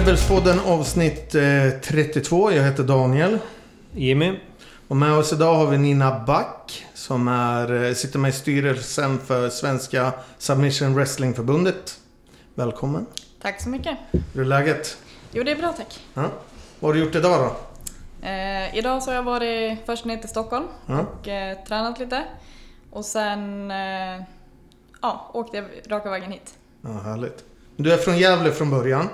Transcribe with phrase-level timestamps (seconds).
[0.00, 1.42] Rebelspodden avsnitt eh,
[1.82, 2.52] 32.
[2.52, 3.38] Jag heter Daniel.
[3.92, 4.38] Jimmy.
[4.88, 6.86] Och med oss idag har vi Nina Back.
[6.94, 11.98] Som är, eh, sitter med i styrelsen för Svenska Submission Wrestlingförbundet.
[12.54, 13.06] Välkommen.
[13.42, 13.98] Tack så mycket.
[14.32, 14.96] Hur är läget?
[15.32, 16.00] Jo, det är bra tack.
[16.14, 16.22] Ja.
[16.80, 17.56] Vad har du gjort idag då?
[18.26, 20.98] Eh, idag så har jag varit först ner till Stockholm Ja.
[21.20, 22.22] och eh, tränat lite.
[22.90, 24.22] Och sen eh,
[25.02, 26.54] ja, åkte jag raka vägen hit.
[26.82, 27.44] Ja, härligt.
[27.76, 29.08] Du är från Gävle från början.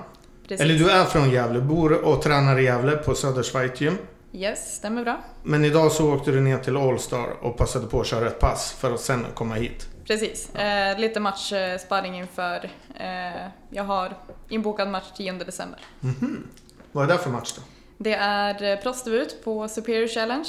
[0.49, 0.61] Precis.
[0.61, 3.99] Eller du är från Gävle, bor och tränar i Gävle på Söders Fight Gym.
[4.33, 5.21] Yes, stämmer bra.
[5.43, 8.73] Men idag så åkte du ner till Allstar och passade på att köra ett pass
[8.73, 9.89] för att sen komma hit.
[10.07, 10.55] Precis.
[10.55, 12.71] Eh, lite matchsparring inför.
[13.01, 14.17] Eh, jag har
[14.49, 15.81] inbokad match 10 december.
[16.01, 16.47] Mhm.
[16.93, 17.63] Vad är det för match då?
[17.99, 20.49] Det är eh, proffsdebut på Superior Challenge.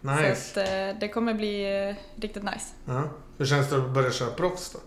[0.00, 0.52] Nice.
[0.54, 2.66] Så att, eh, det kommer bli eh, riktigt nice.
[2.84, 3.02] Ja.
[3.38, 4.78] Hur känns det att börja köra proffs då?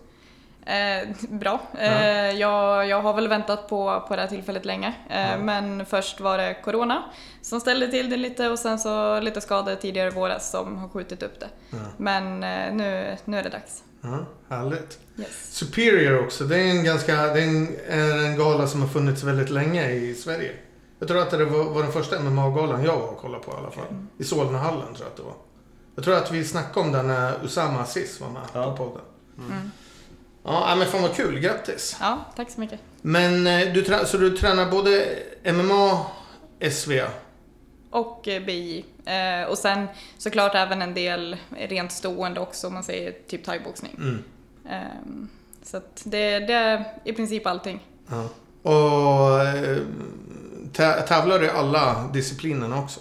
[0.66, 1.60] Eh, bra.
[1.72, 1.78] Ja.
[1.80, 4.94] Eh, jag, jag har väl väntat på, på det här tillfället länge.
[5.10, 5.38] Eh, Ja.
[5.38, 7.02] Men först var det Corona
[7.42, 10.88] som ställde till det lite och sen så lite skador tidigare i våras som har
[10.88, 11.48] skjutit upp det.
[11.70, 11.76] Ja.
[11.96, 13.82] Men eh, nu, nu är det dags.
[14.00, 14.18] Ja,
[14.56, 14.98] härligt.
[15.18, 15.54] Yes.
[15.54, 19.50] Superior också, det är en ganska, det är en, en gala som har funnits väldigt
[19.50, 20.52] länge i Sverige.
[20.98, 23.54] Jag tror att det var, var den första MMA-galan jag var och kollade på i
[23.56, 23.84] alla fall.
[24.18, 25.34] I Solnahallen tror jag att det var.
[25.94, 28.76] Jag tror att vi snackade om den när Usama Aziz var med Ja.
[28.76, 29.02] på podden.
[29.38, 29.70] Mm.
[30.46, 31.96] Ja, men fan vad kul, grattis.
[32.00, 32.80] Ja, tack så mycket.
[33.02, 35.06] Men eh, du, så du tränar både
[35.52, 36.06] MMA,
[36.70, 36.92] SV?
[37.90, 38.84] Och eh, BI.
[39.04, 39.86] Eh, och sen
[40.18, 43.94] såklart även en del rent stående också om man säger typ thaiboxning.
[43.98, 44.24] Mm.
[44.70, 45.26] Eh,
[45.62, 47.86] så att det, det är i princip allting.
[48.08, 48.28] Ja.
[48.70, 49.40] Och
[50.72, 53.00] tä- tävlar du i alla disciplinerna också?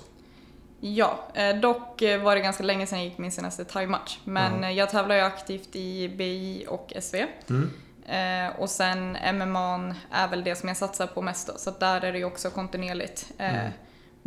[0.93, 4.19] Ja, eh, dock eh, var det ganska länge sedan jag gick min senaste thai-match.
[4.23, 4.75] Men Mm.
[4.75, 7.25] jag tävlar ju aktivt i BI och SV.
[7.49, 7.71] Mm.
[8.07, 12.01] Eh, och sen MMA är väl det som jag satsar på mest då, så där
[12.01, 13.25] är det ju också kontinuerligt.
[13.37, 13.71] Eh, Mm.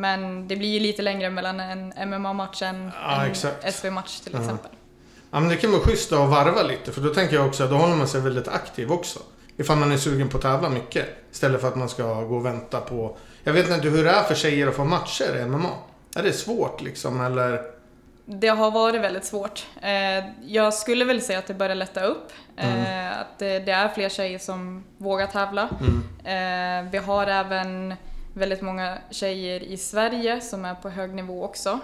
[0.00, 3.34] Men det blir ju lite längre mellan en MMA-match än Ja, en.
[3.72, 4.40] SV-match till Ja.
[4.40, 4.70] exempel.
[5.30, 7.70] Ja men det kan vara schysst att varva lite för då tänker jag också att
[7.70, 9.18] då håller man sig väldigt aktiv också.
[9.56, 11.06] Ifall man är sugen på att tävla mycket.
[11.32, 13.16] Istället för att man ska gå och vänta på...
[13.44, 15.70] Jag vet inte hur det är för tjejer att få matcher i MMA.
[16.18, 17.62] Är det svårt liksom eller?
[18.24, 19.66] Det har varit väldigt svårt.
[19.82, 22.32] Eh, Jag skulle väl säga att det börjar lätta upp.
[22.56, 22.78] Mm.
[23.06, 25.68] Eh, Att det är fler tjejer som vågar tävla.
[25.80, 26.84] Mm.
[26.84, 27.94] Eh, Vi har även
[28.34, 31.78] väldigt många tjejer i Sverige som är på hög nivå också.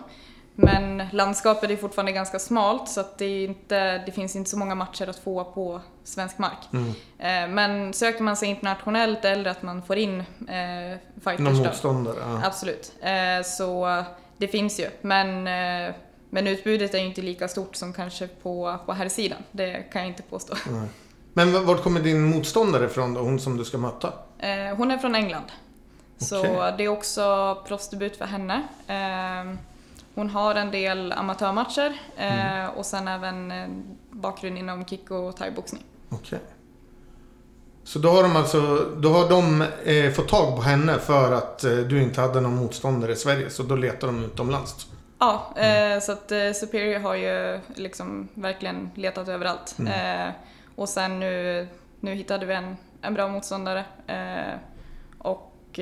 [0.57, 4.75] Men landskapet är fortfarande ganska smalt så att det, inte, det finns inte så många
[4.75, 6.59] matcher att få på svensk mark.
[6.73, 7.55] Mm.
[7.55, 12.17] Men söker man sig internationellt eller att man får in eh, Någon fighters då, motståndare?
[12.21, 12.41] Ja.
[12.47, 12.93] Absolut.
[13.45, 14.03] Så
[14.37, 14.87] det finns ju.
[15.01, 15.29] Men,
[15.89, 15.95] eh,
[16.31, 19.39] men utbudet är ju inte lika stort som kanske på, på här sidan.
[19.53, 20.55] Det kan jag inte påstå.
[20.71, 20.89] Nej.
[21.33, 23.21] Men vart kommer din motståndare ifrån då?
[23.21, 24.13] Hon som du ska möta?
[24.39, 25.53] Eh, Hon är från England.
[26.19, 26.75] Så Okej.
[26.79, 28.63] det är också proffsdebut för henne.
[28.87, 29.55] Eh,
[30.15, 32.71] Hon har en del amatörmatcher eh, Mm.
[32.71, 33.69] och sen även eh,
[34.11, 35.83] bakgrund inom kick och thaiboxning.
[36.11, 36.39] Okej.
[37.85, 41.65] Så då har de alltså, då har de eh, fått tag på henne för att
[41.65, 43.51] eh, du inte hade någon motståndare i Sverige.
[43.51, 44.87] Så då letar de utomlands.
[45.19, 45.93] Ja, Mm.
[45.97, 49.75] eh, så att eh, Superior har ju liksom verkligen letat överallt.
[49.79, 50.27] Mm.
[50.29, 50.33] Eh,
[50.77, 51.67] och sen nu,
[52.01, 53.85] nu hittade vi en, en bra motståndare.
[55.19, 55.81] Och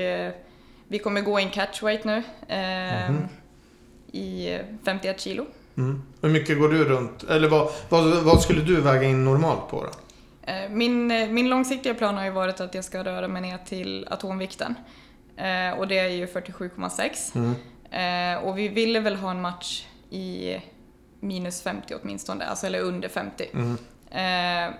[0.88, 2.22] vi kommer gå in catchweight nu
[3.08, 3.28] Mhm.
[4.12, 5.46] i 51 kilo.
[5.76, 6.02] Mm.
[6.20, 7.22] Hur mycket går du runt?
[7.24, 9.90] Eller vad, vad, vad skulle du väga in normalt på då?
[10.46, 13.58] Eh, Min, eh, min långsiktiga plan har ju varit att jag ska röra mig ner
[13.58, 14.74] till atomvikten.
[15.36, 17.34] Eh, och det är ju 47,6.
[17.34, 17.54] Mm.
[18.44, 20.56] Och vi ville väl ha en match i
[21.20, 23.46] minus 50 åtminstone, alltså eller under 50.
[23.54, 23.76] Mm.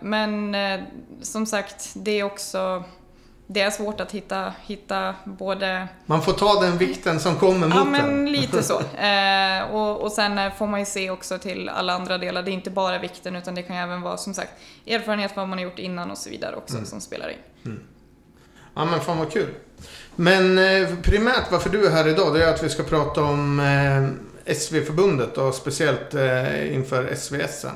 [0.01, 0.57] Men
[1.23, 2.85] som sagt, det är också
[3.53, 5.89] det är svårt att hitta, hitta både...
[6.07, 7.91] Man får ta den vikten som kommer mot Ja, en.
[7.91, 8.81] men lite så.
[8.99, 12.43] Eh, och, och sen eh, får man ju se också till alla andra delar.
[12.43, 14.51] Det är inte bara vikten utan det kan ju även vara som sagt
[14.87, 16.87] erfarenhet vad man har gjort innan och så vidare också Mm.
[16.87, 17.29] som spelar
[17.65, 17.81] in.
[18.75, 19.49] Ja men fan vad kul.
[20.17, 23.61] Men eh, primärt varför du är här idag det är att vi ska prata om
[24.47, 27.71] eh, SV-förbundet och speciellt eh, inför SVSen.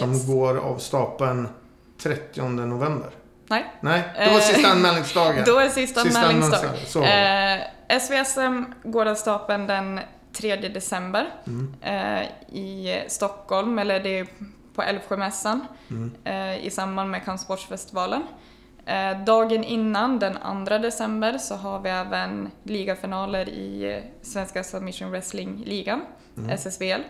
[0.00, 0.26] Som Yes.
[0.26, 1.48] går av stapeln
[2.02, 3.10] 30 november.
[3.50, 5.44] Nej, Nej, då var Eh, sista anmälningsdagen.
[5.46, 6.58] då är sista, Sista anmälningsdag.
[6.60, 7.58] anmälningsdagen.
[7.88, 10.00] Eh, SVSM går av stapeln den
[10.32, 11.74] 3 december Mm.
[11.82, 12.22] eh,
[12.56, 14.26] i Stockholm, eller det är
[14.74, 16.12] på Älvsjömässan Mm.
[16.24, 18.22] eh, i samband med Kampsportsfestivalen.
[18.86, 25.10] Eh, dagen innan, den 2 december, så har vi även ligafinaler i eh, Svenska Submission
[25.10, 26.02] Wrestling-ligan,
[26.36, 26.50] Mm.
[26.50, 27.00] SSVL.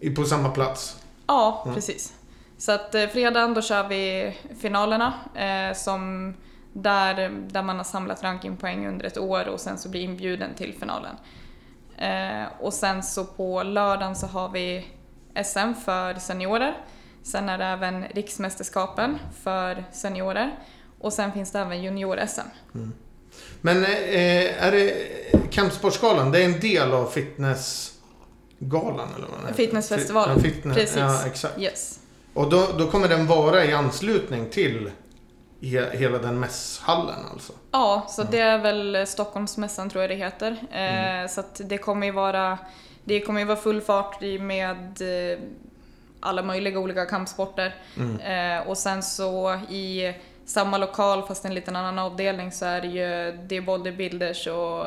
[0.00, 0.96] I- På samma plats.
[1.26, 1.74] Ja, Mm.
[1.74, 2.12] precis.
[2.60, 6.34] Så att eh, fredagen då kör vi finalerna eh, som
[6.72, 10.74] Där, där man har samlat rankingpoäng under ett år och sen så blir inbjuden till
[10.80, 11.16] finalen.
[11.98, 14.86] Eh, och sen så på lördagen så har vi
[15.44, 16.76] SM för seniorer.
[17.22, 20.58] Sen är det även riksmästerskapen för seniorer.
[20.98, 22.48] Och sen finns det även junior-SM.
[23.60, 24.94] Men eh, är det
[25.50, 29.54] Kampsportsgalan, det är en del av fitnessgalan eller vad den?
[29.54, 30.36] Fitnessfestivalen.
[30.36, 30.96] Ja, fitness, Precis.
[30.96, 31.58] Ja, exakt.
[31.58, 31.99] Yes.
[32.34, 34.90] Och då, då kommer den vara i anslutning till
[35.62, 37.52] he, hela den mässhallen alltså?
[37.70, 40.56] Ja, så det är väl Stockholmsmässan tror jag det heter.
[40.72, 41.24] Mm.
[41.24, 42.58] Eh, så att det kommer ju vara,
[43.04, 45.38] det kommer ju vara full fart med eh,
[46.20, 47.74] alla möjliga olika kampsporter.
[47.96, 48.20] Mm.
[48.20, 52.86] Eh, och sen så i samma lokal fast en liten annan avdelning så är det
[52.86, 54.86] ju det är bodybuilders och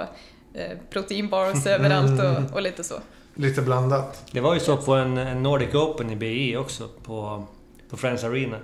[0.54, 2.96] eh, proteinbars överallt och, och lite så.
[3.36, 4.24] Lite blandat.
[4.32, 7.44] Det var ju så på en, en Nordic Open i BI också, på,
[7.90, 8.58] på Friends Arena.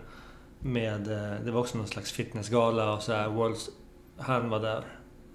[0.60, 3.70] Med, eh, det var också någon slags fitnessgala och så här, Worlds,
[4.18, 4.84] Han var där.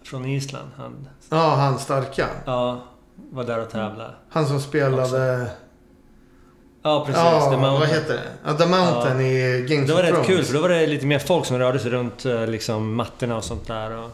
[0.05, 0.69] Från Island.
[0.77, 2.29] Han Ja, han starka.
[2.45, 2.83] ja,
[3.31, 4.15] var där och tävlade.
[4.31, 5.51] Han som spelade...
[6.83, 7.23] Ja, precis.
[7.23, 7.81] ja, The Mountain.
[7.81, 8.23] vad heter det?
[8.45, 10.27] Ja, The Mountain i Games Det var of rätt Thrones.
[10.27, 13.37] kul, för då var det lite mer folk som rörde sig runt eh, liksom, mattorna
[13.37, 13.97] och sånt där.
[13.99, 14.11] Och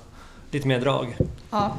[0.50, 1.16] lite mer drag.
[1.50, 1.76] Ja.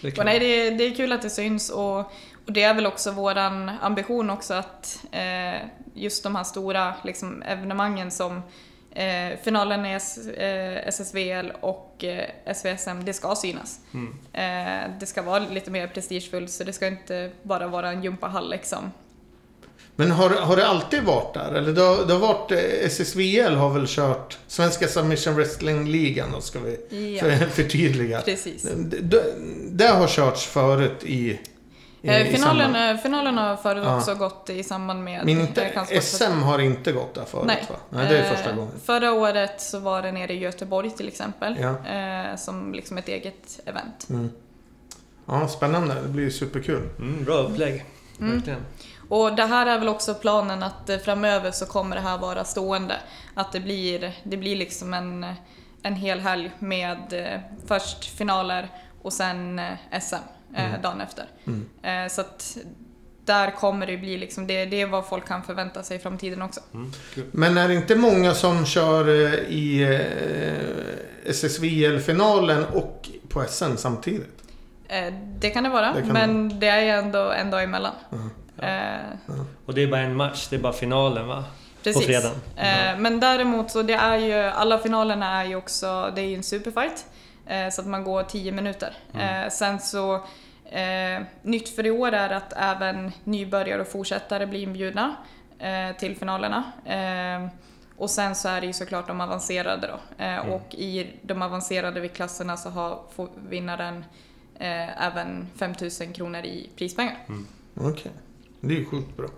[0.00, 2.12] Så det är Och nej, det, är, det är kul att det syns och,
[2.46, 5.60] och det är väl också våran ambition också att eh,
[5.94, 8.42] just de här stora liksom, evenemangen som
[8.94, 13.80] eh, finalen i S, eh, SSVL och eh, SVSM, det ska synas.
[13.94, 14.14] Mm.
[14.32, 18.50] Eh, det ska vara lite mer prestigefullt så det ska inte bara vara en gympahall
[18.50, 18.92] liksom.
[19.96, 21.52] Men har, har det alltid varit där?
[21.52, 22.50] Eller det har, det har varit...
[22.52, 28.20] eh, SSVL har väl kört Svenska Submission Wrestling-ligan då, ska vi Ja, för, förtydliga.
[28.20, 28.62] precis.
[28.62, 29.24] Det, det,
[29.70, 31.40] det har körts förut i...
[32.02, 33.96] Eh, finalen, samband- eh, finalen har förut Ja.
[33.96, 35.26] också gått i samband med...
[35.26, 36.00] Men eh, inte.
[36.02, 37.64] SM har inte gått där förut Nej.
[37.70, 37.76] va?
[37.90, 38.72] Nej, det är Eh, första gången.
[38.84, 41.56] Förra året så var det nere i Göteborg till exempel.
[41.60, 41.86] Ja.
[41.92, 44.06] Eh, som liksom ett eget event.
[44.10, 44.30] Mm.
[45.26, 45.94] Ja, spännande.
[46.02, 46.88] Det blir superkul.
[46.98, 47.84] Mm, bra upplägg.
[48.20, 48.32] Mm.
[48.34, 48.60] Verkligen.
[49.08, 52.44] Och det här är väl också planen att eh, framöver så kommer det här vara
[52.44, 52.96] stående.
[53.34, 55.26] Att det blir, det blir liksom en,
[55.82, 58.68] en hel helg med eh, först finaler
[59.02, 60.20] och sen eh, SM eh,
[60.56, 60.82] Mm.
[60.82, 61.24] dagen efter.
[61.46, 61.68] Mm.
[61.82, 62.56] Eh, så att
[63.24, 66.42] där kommer det bli liksom, det, det är vad folk kan förvänta sig i framtiden
[66.42, 66.60] också.
[66.74, 66.92] Mm.
[67.30, 74.42] Men är det inte många som kör eh, i eh, SSVL-finalen och på SM samtidigt?
[74.88, 77.92] Eh, det kan det vara, Det kan men det är ändå en dag emellan.
[78.12, 78.30] Mm.
[78.58, 79.34] Eh,
[79.66, 81.44] Och det är bara en match, det är bara finalen va?
[81.82, 82.06] Precis.
[82.06, 82.36] fredagen.
[82.56, 86.34] Eh, men däremot så det är ju, alla finalerna är ju också, det är ju
[86.36, 87.04] en superfight.
[87.52, 88.96] Eh, så att man går 10 minuter.
[89.14, 89.44] Mm.
[89.44, 90.14] Eh, sen så,
[90.64, 95.16] eh, nytt för i år är att även nybörjare och fortsättare blir inbjudna
[95.98, 96.72] till finalerna.
[96.84, 97.48] Eh,
[97.96, 100.24] och sen så är det ju såklart de avancerade då.
[100.24, 100.50] Mm.
[100.50, 104.04] Och i de avancerade viktklasserna så har får vinnaren
[104.58, 107.16] även 5000 kronor i prispengar.
[107.74, 108.12] Okej.
[108.60, 109.28] Det är ju sjukt bra.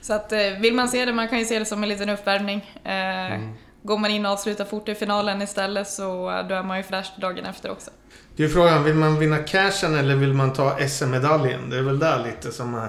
[0.00, 2.80] Så att vill man se det, man kan ju se det som en liten uppvärmning.
[2.84, 3.54] Mm.
[3.82, 6.82] Går man in och avslutar fort i finalen istället så eh, då är man ju
[6.82, 7.90] fräsch dagen efter också.
[8.36, 11.70] Det är frågan, vill man vinna cashen eller vill man ta SM-medaljen?
[11.70, 12.88] Det är väl där lite som är...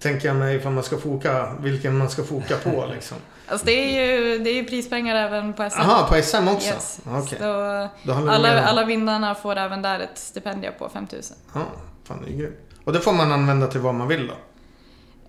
[0.00, 3.16] Tänker jag mig ifall man ska foka, vilken man ska foka på liksom.
[3.48, 5.80] Alltså det är ju, det är ju prispengar även på SM.
[5.80, 6.68] Jaha, på SM också?
[6.68, 7.00] Yes.
[7.04, 11.36] Så håller vi med alla, alla vinnarna får även där ett stipendium på 5000.
[11.54, 11.60] Ja,
[12.04, 12.56] fan det är grymt.
[12.84, 14.34] Och det får man använda till vad man vill då?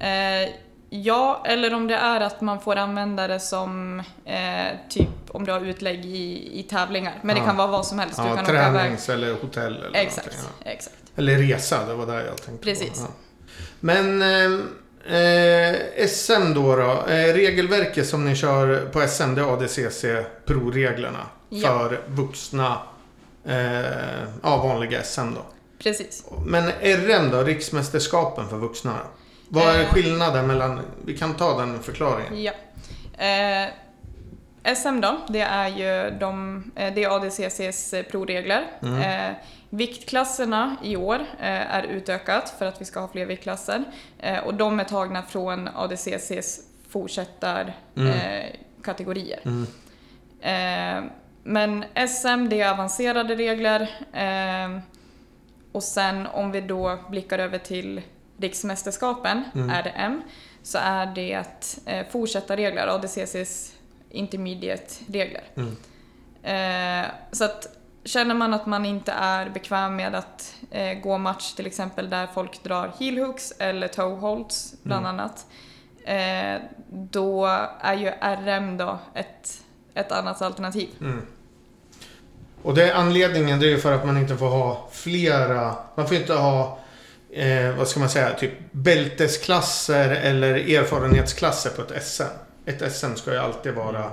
[0.06, 0.50] Eh,
[0.90, 5.52] ja, eller om det är att man får använda det som eh, typ om du
[5.52, 7.20] har utlägg i, i tävlingar.
[7.22, 7.46] Men det Ja.
[7.48, 8.16] kan vara vad som helst.
[8.18, 8.74] du Ja, kan åka iväg.
[8.74, 10.72] tränings eller hotell eller Exakt, ja.
[10.72, 10.96] exakt.
[11.16, 13.02] Eller resa, det var där jag tänkte Precis.
[13.02, 13.08] på.
[13.80, 16.92] Men eh, eh, SM då då.
[17.08, 20.06] Eh, regelverket som ni kör på SM det är ADCC
[20.46, 21.26] Pro-reglerna.
[21.50, 22.78] För vuxna,
[23.46, 23.82] eh,
[24.44, 25.42] ja vanliga SM då.
[25.84, 26.24] Precis.
[26.46, 29.10] Men RM då, riksmästerskapen för vuxna då?
[29.50, 29.88] Vad är Eh.
[29.88, 32.44] skillnaden mellan, vi kan ta den förklaringen.
[32.44, 32.52] Ja.
[33.26, 33.68] Eh,
[34.76, 38.64] SM då, det är ju de, eh, det är ADCCs eh, proregler.
[38.82, 39.02] Mm.
[39.02, 39.32] Eh,
[39.70, 43.84] viktklasserna i år eh, är utökat för att vi ska ha fler viktklasser.
[44.46, 49.40] Och de är tagna från ADCCs fortsättarkategorier.
[49.46, 49.68] Mm.
[50.42, 51.10] Mm.
[51.44, 53.90] Men SM, det är avancerade regler.
[55.72, 58.02] Och sen om vi då blickar över till
[58.38, 59.70] riksmästerskapen, Mm.
[59.84, 60.22] RM,
[60.64, 61.44] så är det
[61.86, 63.74] eh, fortsättarregler, ADCCs
[64.10, 65.44] intermediate-regler.
[65.56, 65.76] Mm.
[66.44, 67.68] Eh, så att
[68.04, 72.28] känner man att man inte är bekväm med att eh, gå match till exempel där
[72.34, 75.20] folk drar heel hooks eller toe holds bland Mm.
[75.20, 75.46] annat,
[76.06, 77.46] eh, då
[77.82, 79.64] är ju RM då ett,
[79.94, 80.90] ett annat alternativ.
[81.02, 81.22] Mm.
[82.64, 86.18] Och det är anledningen det är för att man inte får ha flera, man får
[86.18, 86.80] inte ha
[87.38, 92.24] eh, vad ska man säga, typ bältesklasser eller erfarenhetsklasser på ett SM.
[92.66, 94.12] Ett SM ska ju alltid vara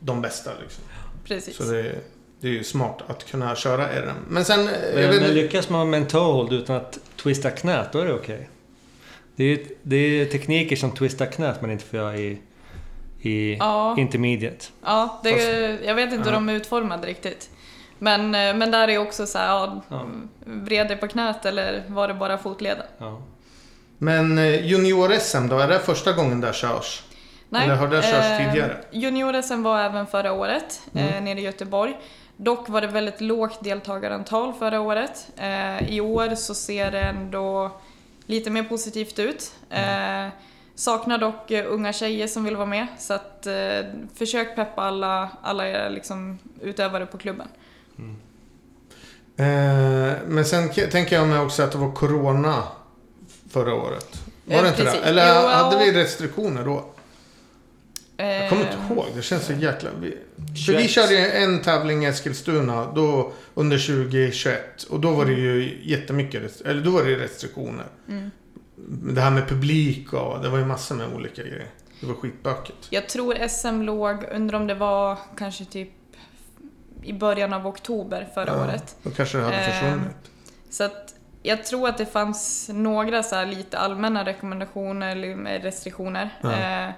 [0.00, 0.84] de bästa liksom.
[1.24, 1.56] Precis.
[1.56, 1.94] Så det,
[2.40, 4.14] det är ju smart att kunna köra RM.
[4.28, 7.50] Men sen, eh, jag Men, vet men lyckas man med en toehold utan att twista
[7.50, 8.48] knät, då är det okej.
[9.36, 12.38] Det, är, det är tekniker som twistar knät man inte får göra i,
[13.20, 13.94] i Ja.
[13.98, 14.64] intermediate.
[14.84, 16.34] Ja, det, Fast- jag vet inte hur Ja.
[16.34, 17.50] de är utformade riktigt.
[17.98, 20.06] Men, eh, men där är också så här, ja, Ja.
[20.44, 22.86] vred det på knät eller var det bara fotleden?
[22.98, 23.22] Ja.
[23.98, 27.02] men eh, junior-SM då, är det första gången där körs?
[27.54, 28.76] Eller har det körts eh, tidigare?
[28.90, 31.08] Junior-SM var även förra året Mm.
[31.14, 31.96] eh, nere i Göteborg.
[32.36, 35.28] Dock var det väldigt lågt deltagarantal förra året.
[35.36, 37.70] Eh, I år så ser det ändå
[38.26, 39.52] lite mer positivt ut.
[39.70, 40.26] Eh,
[40.74, 43.54] saknar dock eh, unga tjejer som vill vara med så att eh,
[44.14, 47.48] försök peppa alla, alla era liksom, utövare på klubben.
[49.38, 52.62] Eh, men sen tänker jag mig också att det var Corona
[53.50, 54.20] förra året.
[54.44, 55.00] Var Eh, det inte precis.
[55.02, 55.08] det?
[55.08, 56.84] Eller Jo, hade vi restriktioner då?
[58.16, 59.04] Jag kommer inte Eh, ihåg.
[59.16, 59.90] Det känns så jäkla...
[60.00, 60.80] Vi, för 21.
[60.84, 64.82] vi körde en tävling i Eskilstuna då, under 2021.
[64.82, 67.86] Och då var det ju jättemycket Eller då var det restriktioner.
[68.08, 68.30] Mm.
[69.14, 71.66] Det här med publik och det var ju massor med olika grejer.
[72.00, 72.86] Det var skitbökigt.
[72.90, 75.88] Jag tror SM låg, undrar om det var kanske typ
[77.02, 78.96] i början av oktober förra Ja, året.
[79.02, 80.16] Då kanske det hade Eh, försvunnit.
[80.70, 86.30] Så att jag tror att det fanns några så lite allmänna rekommendationer eller restriktioner.
[86.40, 86.52] Ja.
[86.52, 86.90] Eh,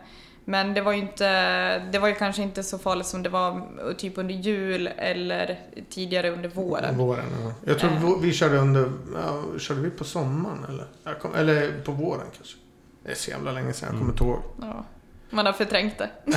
[0.45, 3.62] Men det var ju inte, det var ju kanske inte så farligt som det var
[3.99, 5.59] typ under jul eller
[5.90, 6.99] tidigare under våren.
[6.99, 7.52] Våren, ja.
[7.64, 8.19] Jag tror Eh.
[8.21, 8.92] vi, körde under...
[9.14, 11.14] Ja, körde vi på sommaren eller?
[11.21, 12.57] Kom, eller på våren kanske.
[13.04, 13.88] Det är så jävla länge sedan.
[13.90, 14.38] Jag kommer inte ihåg.
[14.61, 14.85] Ja,
[15.31, 16.11] man har förträngt det.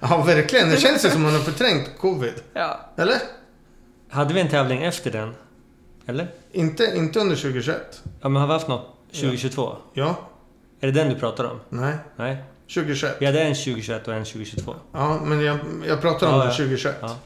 [0.00, 0.70] ja, verkligen.
[0.70, 2.34] Det känns ju som man har förträngt covid.
[2.52, 2.80] Ja.
[2.96, 3.16] Eller?
[4.10, 5.34] Hade vi en tävling efter den?
[6.06, 6.28] Eller?
[6.52, 8.02] Inte, inte under 2021.
[8.20, 9.76] Ja, men har vi haft något 2022?
[9.94, 10.16] Ja.
[10.80, 11.60] Är det den du pratar om?
[11.68, 11.94] Nej.
[12.16, 12.36] Nej.
[12.74, 13.16] 2021.
[13.20, 14.74] Vi hade en 2021 och en 2022.
[14.92, 16.56] Ja, men jag, jag pratar om Ja, den ja.
[16.56, 16.96] 2021.
[17.00, 17.16] Ja.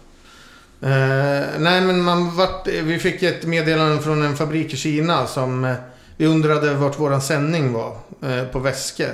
[0.89, 5.65] Eh, nej, men man vart, vi fick ett meddelande från en fabrik i Kina som...
[5.65, 5.75] Eh,
[6.17, 9.12] vi undrade vart våran sändning var eh, på väskor.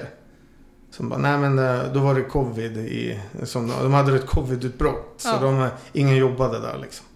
[0.98, 3.20] Som bara, nej men eh, då var det covid i...
[3.44, 5.14] Som, de hade ett covid-utbrott.
[5.16, 5.38] Så Ja.
[5.40, 7.06] de, ingen jobbade där liksom.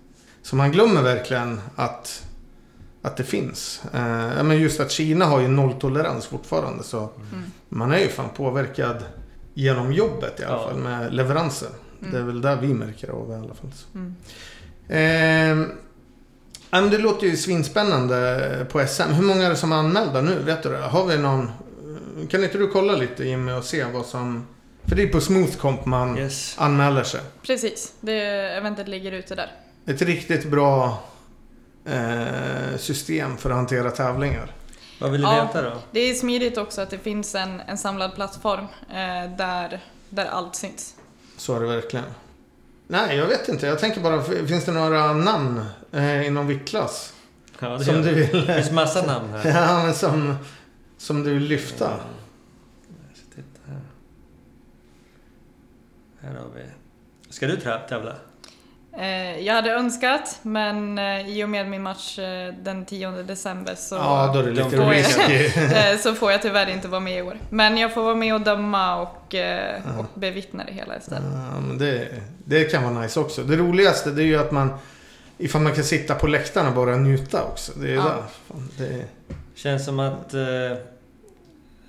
[0.42, 2.24] Så man glömmer verkligen att,
[3.02, 3.82] att det finns.
[3.94, 6.82] Eh, men just att Kina har ju nolltolerans fortfarande.
[6.84, 7.44] Så Mm.
[7.68, 8.96] man är ju fan påverkad
[9.54, 10.68] genom jobbet i alla Ja.
[10.68, 11.68] fall med leveranser.
[12.00, 12.12] Mm.
[12.12, 13.70] Det är väl där vi märker av i alla fall.
[13.94, 14.14] Mm.
[14.88, 15.66] Eh,
[16.70, 19.02] men det låter ju svinspännande på SM.
[19.12, 20.38] Hur många är det som är anmälda nu?
[20.38, 20.78] Vet du det?
[20.78, 21.50] Har vi någon?
[22.30, 24.46] Kan inte du kolla lite Jimmy och se vad som...
[24.84, 26.54] För det är på Smooth Comp man Yes.
[26.58, 27.20] anmäler sig.
[27.42, 28.20] Precis, det
[28.56, 29.52] eventet ligger ute där.
[29.86, 31.02] Ett riktigt bra
[31.84, 34.52] eh, system för att hantera tävlingar.
[35.00, 35.44] Vad vill du Ja.
[35.44, 35.72] veta då?
[35.90, 40.54] Det är smidigt också att det finns en, en samlad plattform eh, där, där allt
[40.54, 40.94] syns.
[41.36, 42.04] Så är det verkligen.
[42.86, 43.66] Nej, jag vet inte.
[43.66, 47.12] Jag tänker bara, finns det några namn eh, inom viktklass?
[47.58, 48.46] Ja, det Som gör du vill...
[48.46, 49.50] Det finns massa namn här.
[49.68, 50.36] Ja, men som,
[51.02, 51.90] som du vill lyfta.
[53.08, 53.80] Jag ska titta här.
[56.20, 56.62] Här har vi...
[57.30, 57.56] Ska du
[57.88, 58.14] tävla?
[58.98, 63.74] Eh, jag hade önskat, men eh, i och med min match eh, den 10 december
[63.74, 65.60] så, Ja, då är det lite risky.
[65.74, 67.38] eh, så får jag tyvärr inte vara med i år.
[67.50, 69.98] Men jag får vara med och döma och, eh, Ja.
[69.98, 71.22] och bevittna det hela istället.
[71.54, 72.08] Ja, men det,
[72.44, 73.42] det kan vara nice också.
[73.42, 74.78] Det roligaste det är ju att man
[75.38, 77.72] Ifall man kan sitta på läktarna och bara njuta också.
[77.76, 78.02] Det är Ja.
[78.02, 78.22] där.
[78.48, 79.04] Fan, det är,
[79.54, 80.34] Känns som att...
[80.34, 80.40] Eh,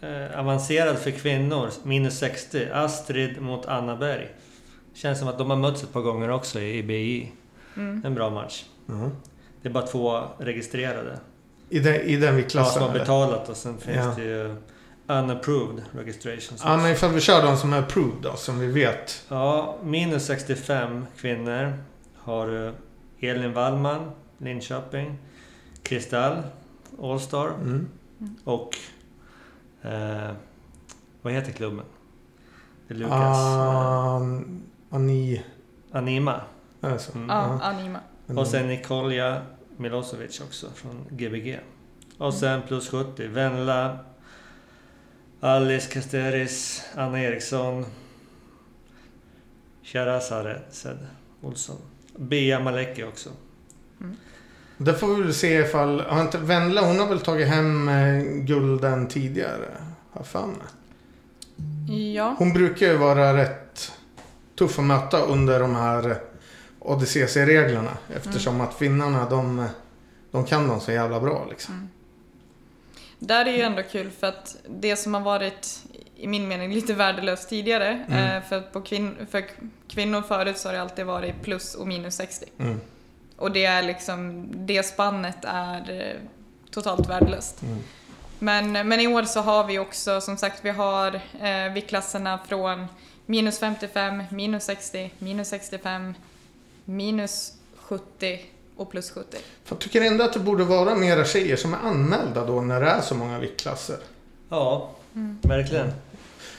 [0.03, 2.67] eh, avancerad för kvinnor, minus 60.
[2.73, 4.29] Astrid mot Anna Berg.
[4.93, 7.31] Känns som att de har mötts ett par gånger också i, i BI.
[7.77, 8.01] Mm.
[8.05, 8.65] En bra match.
[8.85, 9.09] ja.
[9.61, 11.19] Det är bara två registrerade.
[11.69, 12.73] I, den, I den Ja, viktklassen?
[12.73, 14.13] som har betalat och sen finns Ja.
[14.17, 14.55] det ju
[15.07, 16.61] unapproved registrations.
[16.65, 19.23] Ja, men ifall vi kör de som är approved då, som vi vet.
[19.29, 21.83] Ja, minus 65 kvinnor
[22.17, 22.71] har du
[23.27, 25.17] Elin Wallman, Linköping,
[25.83, 26.37] Kristall,
[27.01, 27.87] Allstar Mm.
[28.43, 28.69] och...
[29.83, 30.31] Eh,
[31.21, 31.85] vad heter klubben?
[32.87, 33.13] Det är Lukas.
[33.37, 34.21] Ah,
[34.89, 35.45] Ani...
[35.91, 36.41] Anima.
[36.81, 37.15] Alltså.
[37.15, 37.29] Mm.
[37.29, 37.99] Ja, Anima.
[38.27, 39.41] Och sen Nikolja
[39.77, 41.59] Milosevic också från Gbg.
[42.17, 43.27] Och sen plus 70.
[43.27, 43.99] Venla,
[45.39, 47.85] Alice Kasteris, Anna Eriksson,
[49.83, 50.97] Sharazad
[51.41, 51.77] Olsson.
[52.15, 53.29] Bea Maleki också.
[54.85, 56.01] Det får vi väl se ifall...
[56.01, 59.69] Har inte Venla, hon har väl tagit hem eh, gulden tidigare?
[60.11, 60.49] Har för.
[62.15, 62.35] Ja.
[62.37, 63.91] Hon brukar ju vara rätt
[64.55, 66.17] tuff att möta under de här
[66.79, 67.97] ADCC-reglerna.
[68.15, 69.67] Eftersom att finnarna de,
[70.31, 71.89] de kan dem så jävla bra liksom.
[73.19, 75.83] Där är ju ändå kul för att det som har varit
[76.15, 78.05] i min mening lite värdelöst tidigare.
[78.07, 78.37] Mm.
[78.37, 79.43] Eh, för, att på kvin- för
[79.87, 82.45] kvinnor förut så har det alltid varit plus och minus 60.
[82.59, 82.79] Mm.
[83.37, 86.21] Och det är liksom, det spannet är eh,
[86.71, 87.61] totalt värdelöst.
[87.61, 87.83] Mm.
[88.39, 92.87] Men, men i år så har vi också, som sagt, vi har eh, viktklasserna från
[93.25, 96.13] minus 55, minus 60, minus 65,
[96.85, 98.39] minus 70
[98.75, 99.37] och plus 70.
[99.69, 102.87] Jag tycker ändå att det borde vara mera tjejer som är anmälda då när det
[102.87, 103.97] är så många viktklasser.
[104.49, 104.91] Ja,
[105.41, 105.91] verkligen.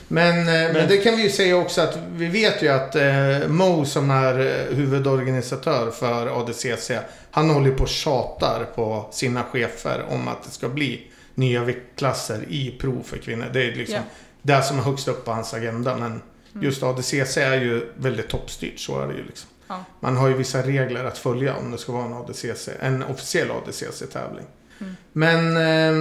[0.07, 0.73] Men, eh, men...
[0.73, 4.09] Men- det kan vi ju säga också att vi vet ju att eh, Mo som
[4.11, 6.91] är eh, huvudorganisatör för ADCC,
[7.31, 12.45] han håller på och tjatar på sina chefer om att det ska bli nya viktklasser
[12.49, 13.45] i prov för kvinnor.
[13.53, 14.01] Det är liksom Ja.
[14.41, 15.97] det som är högst upp på hans agenda.
[15.97, 16.21] Men
[16.61, 19.49] just ADCC är ju väldigt toppstyrt, så är det ju liksom.
[19.67, 19.83] Ja.
[19.99, 23.51] Man har ju vissa regler att följa om det ska vara en ADCC, en officiell
[23.51, 24.45] ADCC-tävling.
[24.81, 24.95] Mm.
[25.11, 25.57] Men,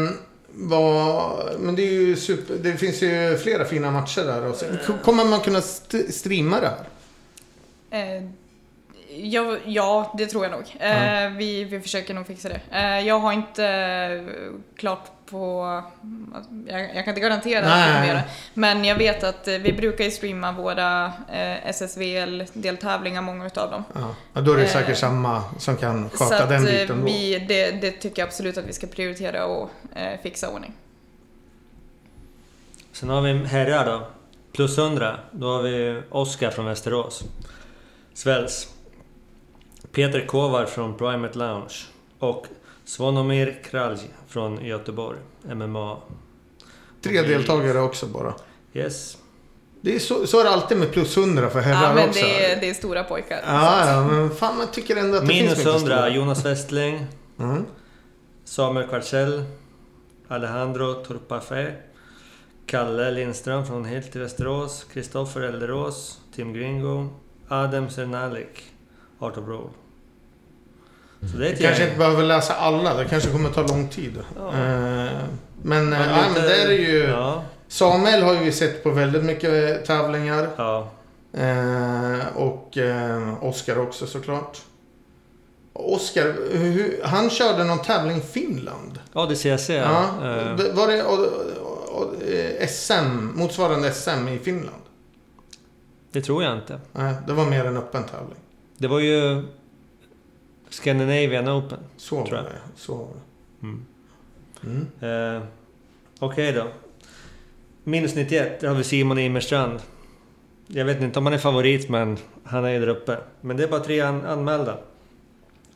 [0.07, 0.11] eh,
[0.57, 4.43] var, men det är ju super, det finns ju flera fina matcher där.
[4.47, 4.65] Och så,
[5.05, 6.73] kommer man kunna st- streama det
[7.91, 8.17] här?
[8.19, 8.23] Eh,
[9.23, 10.77] ja, ja, det tror jag nog.
[10.81, 12.61] Eh, vi, vi försöker nog fixa det.
[12.71, 14.33] Eh, jag har inte eh,
[14.77, 15.83] klart på...
[16.67, 17.93] Jag, jag kan inte garantera att vi Nej.
[17.95, 18.25] kommer göra det.
[18.55, 21.13] Men jag vet att vi brukar ju streama våra
[21.65, 23.85] SSVL-deltävlingar, många utav dem.
[24.33, 27.07] Ja, då är det Eh, säkert samma som kan Så sköta att den biten då.
[27.07, 29.71] vi, det, det tycker jag absolut att vi ska prioritera och
[30.23, 30.73] fixa ordning.
[32.93, 34.07] Sen har vi herrar då.
[34.53, 35.17] Plus 100.
[35.31, 37.25] Då har vi Oskar från Västerås.
[38.15, 38.74] Sväls.
[39.95, 41.75] Peter Kovar från Primate Lounge.
[42.19, 42.47] Och
[42.85, 43.99] Svonomir Kralj
[44.29, 45.19] från Göteborg.
[45.43, 45.97] MMA.
[47.03, 48.35] Tre deltagare också bara.
[48.73, 49.17] Yes.
[49.81, 52.21] Det är så, så är det alltid med plus 100 för herrar Ja, men också.
[52.21, 53.41] det är, det är stora pojkar.
[53.47, 55.97] Ja, ja, men fan man tycker ändå att det Minus finns mycket 100.
[55.97, 56.09] stora.
[56.09, 57.07] Jonas Westling.
[57.39, 57.65] Mm.
[58.45, 59.45] Samuel Kvartsell.
[60.29, 61.73] Alejandro Turpafé.
[62.67, 64.85] Kalle Lindström från Helt i Västerås.
[64.93, 66.19] Kristoffer Elderås.
[66.35, 67.09] Tim Gringo.
[67.49, 68.63] Adam Cernalik.
[69.19, 69.71] Art of Roll.
[71.33, 74.19] Så det kanske inte behöver läsa alla, det kanske kommer ta lång tid.
[74.37, 74.49] Ja.
[74.49, 75.11] Eh,
[75.63, 76.99] men, Man eh, ja, men där är ju...
[77.05, 80.49] Ja, Samuel har vi sett på väldigt mycket tävlingar.
[80.57, 80.91] ja.
[81.37, 84.59] Eh, och eh, Oskar också såklart.
[85.73, 86.35] Oskar,
[87.07, 88.99] han körde någon tävling i Finland.
[89.13, 89.71] Ja, det CC.
[89.71, 90.05] Ja.
[90.23, 90.31] Ja.
[90.31, 90.99] Eh, Det- Var det
[92.61, 94.83] eh, SM, motsvarande SM i Finland?
[96.13, 96.81] det tror jag inte.
[96.93, 98.39] Nej, det var mer en öppen tävling.
[98.79, 99.43] Det var ju
[100.75, 101.79] Scandinavian Open.
[101.97, 102.53] Så var det.
[102.77, 103.67] Så var det.
[103.67, 103.85] Mm.
[104.65, 105.37] Mm.
[105.37, 105.43] Eh,
[106.19, 106.67] Okej då.
[107.85, 109.79] Minus 91, där har vi Simon Immerstrand.
[110.67, 113.19] Jag vet inte om han är favorit, men han är ju där uppe.
[113.41, 114.79] Men det är bara tre an- anmälda.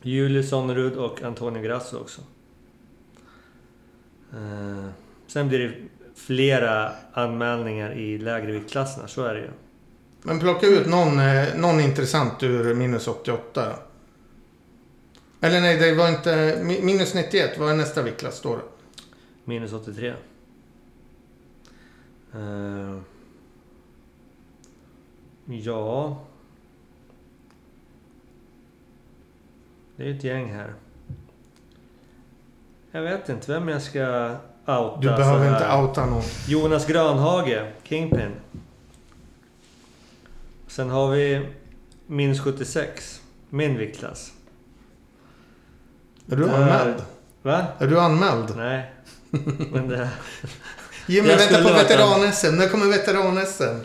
[0.01, 2.21] Julius Sonnerud och Antonio Grasso också.
[4.33, 4.89] Eh,
[5.27, 5.73] sen blir det
[6.15, 9.49] flera anmälningar i lägre viktklasserna, så är det ju.
[10.23, 13.73] Men plocka ut någon, eh, någon intressant ur minus 88.
[15.41, 16.29] Eller nej, det var inte...
[16.63, 18.59] mi- Minus 91, vad är nästa viktklass då?
[19.43, 20.13] Minus 83.
[22.33, 22.97] Eh,
[25.45, 26.17] ja...
[29.95, 30.73] Det är ett gäng här.
[32.91, 36.23] Jag vet inte vem jag ska outa Du behöver inte outa någon.
[36.47, 38.31] Jonas Granhage, Kingpin.
[40.67, 41.47] Sen har vi
[42.07, 44.33] minus 76, min viktklass.
[46.31, 46.95] Är du anmäld?
[47.41, 47.63] Va?
[47.79, 48.53] Är du anmäld?
[48.57, 48.91] Nej.
[49.71, 50.09] Men det...
[51.07, 52.55] Jimmy, vänta på veteran-SM.
[52.55, 53.79] När kommer veteran-SM?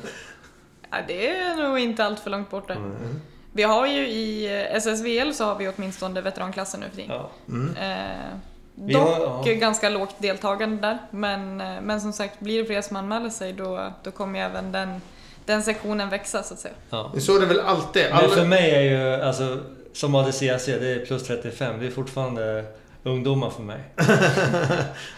[0.91, 2.73] Ja, det är nog inte allt för långt borta.
[2.75, 3.21] Mm.
[3.53, 7.17] Vi har ju i eh, SSVL så har vi åtminstone veteranklassen nu för tiden.
[7.17, 7.31] Ja.
[7.49, 7.77] Mm.
[7.77, 8.17] Eh,
[8.75, 9.55] Vi dock har- ja.
[9.55, 10.99] ganska lågt deltagande där.
[11.11, 14.45] Men, eh, men som sagt, blir det fler som anmäler sig då, då kommer ju
[14.45, 15.01] även den,
[15.45, 16.75] den sektionen växa så att säga.
[16.91, 17.13] ja.
[17.21, 18.07] Så är det väl alltid.
[18.11, 18.45] Men för Alla...
[18.49, 19.59] mig är ju, alltså,
[19.95, 21.81] som ADCC, det är plus 35.
[21.81, 22.65] Det är fortfarande
[23.03, 23.81] ungdomar för mig.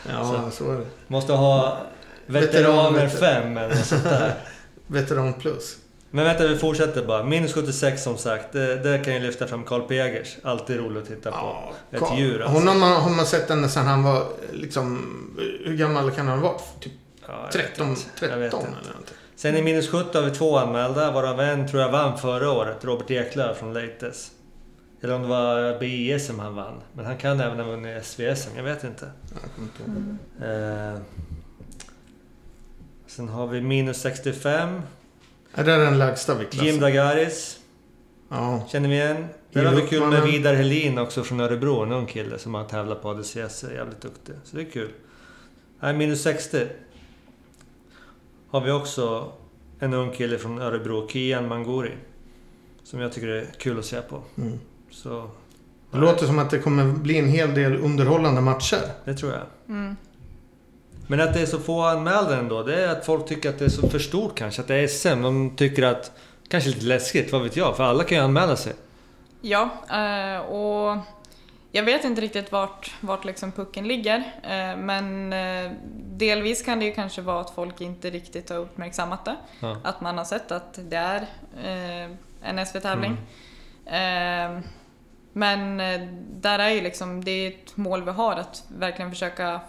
[0.08, 0.86] Ja, så är det.
[1.06, 1.78] Måste ha
[2.26, 4.34] Veteran- veteraner 5 eller något sånt där.
[4.86, 5.76] Veteran plus.
[6.10, 7.22] Men vänta, vi fortsätter bara.
[7.22, 10.36] Minus 76 som sagt, det, kan jag lyfta fram Carl Pegers.
[10.42, 11.36] Alltid roligt att titta på.
[11.36, 12.58] Ja, Ett Karl- djur alltså.
[12.58, 14.98] Honom har har man sett ända sedan han var liksom...
[15.64, 16.62] Hur gammal kan han ha varit?
[16.80, 16.92] Typ
[17.28, 18.00] Ja, jag vet 13, inte.
[18.20, 19.14] Jag 13 vet eller någonting.
[19.36, 22.76] Sen i minus 70 har vi två anmälda, varav en tror jag vann förra året.
[22.84, 24.30] Robert Eklöf från Leites.
[25.06, 26.80] Eller om det var BIS som han vann.
[26.92, 29.10] Men han kan även ha vunnit SVSM, jag vet inte.
[29.58, 30.50] Ihåg.
[30.50, 30.98] Eh,
[33.06, 34.82] sen har vi minus 65.
[35.54, 36.80] Är det den lägsta Jim viktklassen?
[36.80, 37.60] Dagaris.
[38.28, 38.66] Ja.
[38.68, 39.26] Känner vi igen.
[39.52, 42.64] Det var väl kul med Vidar Helin också från Örebro, en ung kille som har
[42.64, 43.64] tävlat på ADCS.
[43.74, 44.34] Jävligt duktig.
[44.44, 44.90] Så det är kul.
[45.80, 46.66] Nej, minus 60.
[48.50, 49.32] Har vi också
[49.78, 51.92] en ung kille från Örebro, Kian Mangori.
[52.82, 54.22] Som jag tycker är kul att se på.
[54.36, 54.58] Mm.
[55.02, 55.30] Så...
[55.90, 58.80] Det låter som att det kommer bli en hel del underhållande matcher.
[59.04, 59.42] Det tror jag.
[59.68, 59.96] Mm.
[61.06, 63.64] Men att det är så få anmälda ändå, det är att folk tycker att det
[63.64, 64.62] är så för stort kanske.
[64.62, 65.22] Att det är SM.
[65.22, 66.12] De tycker att...
[66.48, 67.76] Kanske lite läskigt, vad vet jag?
[67.76, 68.72] För alla kan ju anmäla sig.
[69.40, 70.98] Ja, eh, och
[71.72, 74.16] jag vet inte riktigt vart, vart liksom pucken ligger.
[74.42, 79.24] eh, Men eh, delvis kan det ju kanske vara att folk inte riktigt har uppmärksammat
[79.24, 79.36] det.
[79.60, 79.76] Ja.
[79.84, 81.26] Att man har sett att det är
[82.42, 83.16] en SV-tävling.
[83.86, 84.60] Eh,
[85.36, 86.00] Men eh,
[86.32, 89.60] där är ju liksom, det är ett mål vi har att verkligen försöka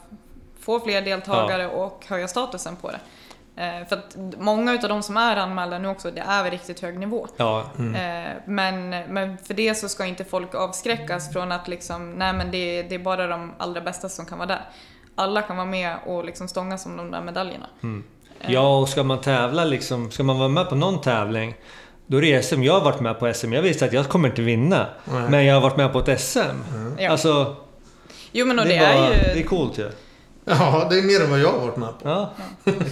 [0.60, 3.00] få fler deltagare och höja statusen på det.
[3.64, 6.80] Eh, För att många utav de som är anmälda nu också, det är väl riktigt
[6.80, 7.28] hög nivå.
[7.38, 7.64] Ja,
[7.96, 12.52] Eh, Men, men för det så ska inte folk avskräckas från att liksom, nej men
[12.52, 14.62] det, det är bara de allra bästa som kan vara där.
[15.16, 17.68] Alla kan vara med och liksom stångas om de där medaljerna.
[17.84, 21.54] Eh, Ja, och ska man tävla liksom, ska man vara med på någon tävling
[22.08, 22.64] då är det SM.
[22.64, 23.54] Jag har varit med på SM.
[23.54, 24.88] Jag visste att jag kommer inte vinna.
[25.06, 25.30] Nej.
[25.30, 26.40] Men jag har varit med på ett SM.
[26.98, 27.12] Ja.
[27.12, 27.56] Alltså,
[28.32, 29.34] Jo men och det, det, är bara, är ju...
[29.34, 29.90] det är coolt ju.
[30.46, 32.10] Ja, det är mer än vad jag har varit med på.
[32.10, 32.34] Ja,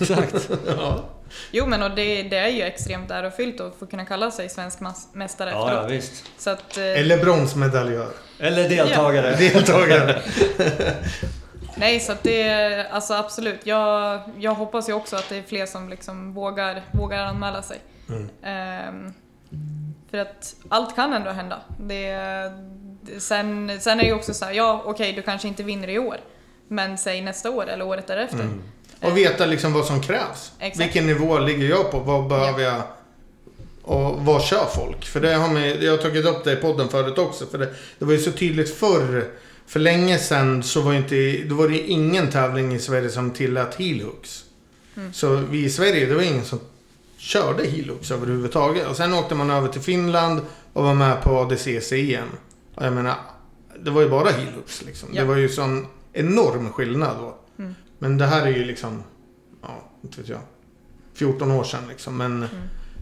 [0.01, 0.49] exakt.
[0.77, 1.03] Ja.
[1.51, 4.79] Jo men och det, det är ju extremt ärofyllt att få kunna kalla sig svensk
[5.13, 5.91] mästare Ja, ja, efteråt.
[5.91, 6.23] visst.
[6.37, 8.07] Så att, eh, Eller bronsmedaljör.
[8.39, 9.35] Eller deltagare.
[9.39, 10.21] Deltagare.
[11.75, 13.59] Nej, så att det, alltså absolut.
[13.63, 17.77] Jag, jag hoppas ju också att det är fler som liksom vågar, vågar anmäla sig.
[18.09, 18.29] Mm.
[18.43, 19.13] Ehm,
[20.11, 21.61] för att allt kan ändå hända.
[21.79, 22.17] Det,
[23.17, 25.99] sen, sen är det ju också så här, ja okej du kanske inte vinner i
[25.99, 26.17] år.
[26.67, 28.39] Men säg nästa år eller året därefter.
[28.39, 28.61] Mm.
[29.01, 30.51] Och veta liksom vad som krävs.
[30.59, 30.85] Exakt.
[30.85, 31.99] Vilken nivå ligger jag på?
[31.99, 32.81] Vad behöver jag?
[33.81, 35.05] Och vad kör folk?
[35.05, 37.45] För det har man, jag har tagit upp det i podden förut också.
[37.45, 39.31] För det, det var ju så tydligt förr.
[39.67, 43.75] För länge sedan så var, inte, då var det ingen tävling i Sverige som tillät
[43.75, 44.43] heelhooks.
[44.97, 45.13] Mm.
[45.13, 46.59] Så vi i Sverige, det var ingen som
[47.25, 48.87] körde heelhooks överhuvudtaget.
[48.87, 50.41] Och sen åkte man över till Finland
[50.73, 52.27] och var med på ADCC-EM.
[52.75, 53.15] Och jag menar,
[53.79, 55.09] det var ju bara heelhooks liksom.
[55.11, 55.21] Ja.
[55.21, 57.37] Det var ju sån enorm skillnad då.
[57.63, 57.75] Mm.
[57.99, 59.03] Men det här är ju liksom,
[59.61, 60.39] ja, inte vet jag.
[61.13, 62.17] 14 år sedan liksom.
[62.17, 62.47] Men, Mm.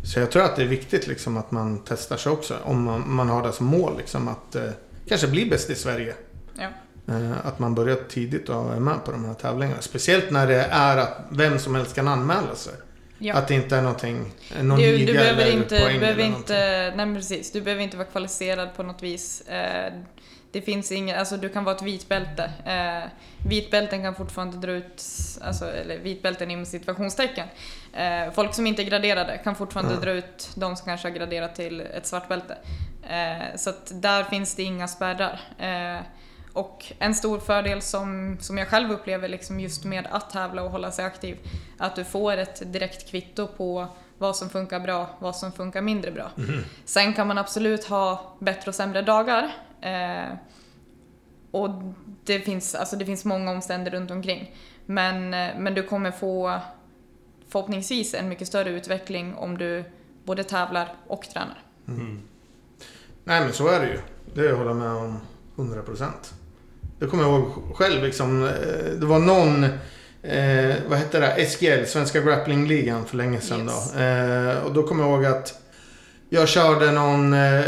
[0.05, 2.57] Så jag tror att det är viktigt liksom att man testar sig också.
[2.63, 4.69] Om man, man har det som mål liksom att eh,
[5.07, 6.15] kanske bli bäst i Sverige.
[6.55, 6.67] Ja.
[7.13, 9.81] Eh, att man börjar tidigt och är med på de här tävlingarna.
[9.81, 12.73] Speciellt när det är att vem som helst kan anmäla sig.
[13.23, 13.35] Ja.
[13.35, 14.31] Att det inte är någonting,
[14.61, 17.83] någon Du, liga du behöver eller inte, poäng behöver eller inte, nej precis, du behöver
[17.83, 19.41] inte vara kvalificerad på något vis.
[19.41, 19.93] Eh,
[20.51, 22.51] det finns inget, alltså du kan vara ett vitbälte.
[22.65, 23.09] Eh,
[23.49, 25.03] vitbälten kan fortfarande dra ut,
[25.41, 27.47] alltså, eller vitbälten inom situationstecken.
[27.93, 29.99] Eh, folk som inte är graderade kan fortfarande Ja.
[29.99, 32.57] dra ut de som kanske har graderat till ett svart bälte.
[33.55, 35.39] Så att där finns det inga spärrar.
[36.53, 40.71] Och en stor fördel som, som jag själv upplever liksom just med att tävla och
[40.71, 41.37] hålla sig aktiv,
[41.77, 43.87] att du får ett direkt kvitto på
[44.17, 46.31] vad som funkar bra, vad som funkar mindre bra.
[46.85, 49.51] Sen kan man absolut ha bättre och sämre dagar.
[49.81, 50.37] Eh,
[51.51, 51.69] och
[52.23, 54.55] det finns, alltså det finns många omständigheter runt omkring.
[54.85, 56.59] Men, eh, men du kommer få
[57.49, 59.83] förhoppningsvis en mycket större utveckling om du
[60.23, 61.61] både tävlar och tränar.
[61.87, 62.21] Mm.
[63.23, 63.99] Nej men så är det ju.
[64.33, 65.19] Det håller jag med om
[65.55, 66.33] 100%.
[66.99, 68.43] Det kommer jag ihåg själv liksom.
[68.43, 68.49] eh,
[68.99, 69.63] Det var någon,
[70.23, 71.45] eh, vad hette det?
[71.45, 73.93] SGL, Svenska Grapplingligan för länge sedan Yes.
[73.93, 73.99] då.
[73.99, 75.53] Eh, och då kommer jag ihåg att
[76.29, 77.63] jag körde någon, eh,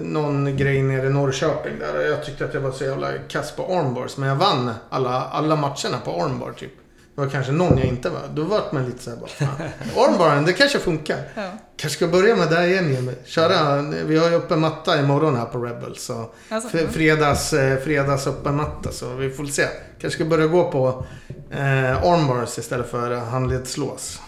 [0.00, 1.96] någon grej nere i Norrköping där.
[1.96, 4.16] Och jag tyckte att jag var så jävla kass på armbars.
[4.16, 6.72] Men jag vann alla, alla matcherna på armbar typ.
[7.20, 8.22] Var kanske någon jag inte var.
[8.34, 9.68] Då vart man lite såhär bara, fan.
[9.96, 11.18] Armbaren, det kanske funkar.
[11.34, 11.50] Ja.
[11.76, 13.12] Kanske ska börja med det igen Jimmy.
[13.24, 16.02] Köra, vi har ju öppen matta imorgon här på Rebels.
[16.02, 18.92] Så Alltså, fredags, eh, fredags öppen matta.
[18.92, 19.66] Så vi får se.
[20.00, 21.06] Kanske ska börja gå på
[21.50, 24.20] eh, armbars istället för handledslås.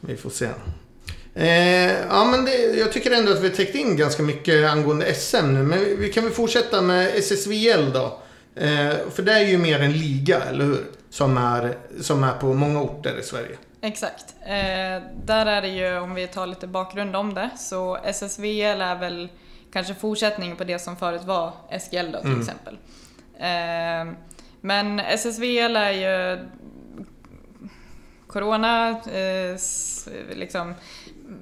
[0.00, 0.48] Vi får se.
[1.34, 5.46] Eh, ja men det, jag tycker ändå att vi täckt in ganska mycket angående SM
[5.54, 5.62] nu.
[5.62, 8.20] Men vi, vi kan väl fortsätta med SSVL då.
[8.56, 10.84] Eh, för det är ju mer en liga, eller hur?
[11.14, 13.56] Som är, som är på många orter i Sverige.
[13.80, 14.34] Exakt.
[14.42, 18.94] Eh, där är det ju, om vi tar lite bakgrund om det, så SSVL är
[18.94, 19.28] väl
[19.72, 22.40] kanske fortsättning på det som förut var SGL då till Mm.
[22.40, 22.78] exempel.
[23.38, 24.14] Eh,
[24.60, 26.38] men SSVL är ju
[28.26, 29.56] Corona, eh,
[30.36, 30.74] liksom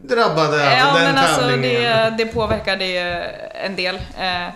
[0.02, 1.82] Drabbade Ja den men alltså tävlingen.
[1.82, 3.22] det, det påverkar det ju
[3.64, 3.94] en del.
[4.18, 4.48] Eh,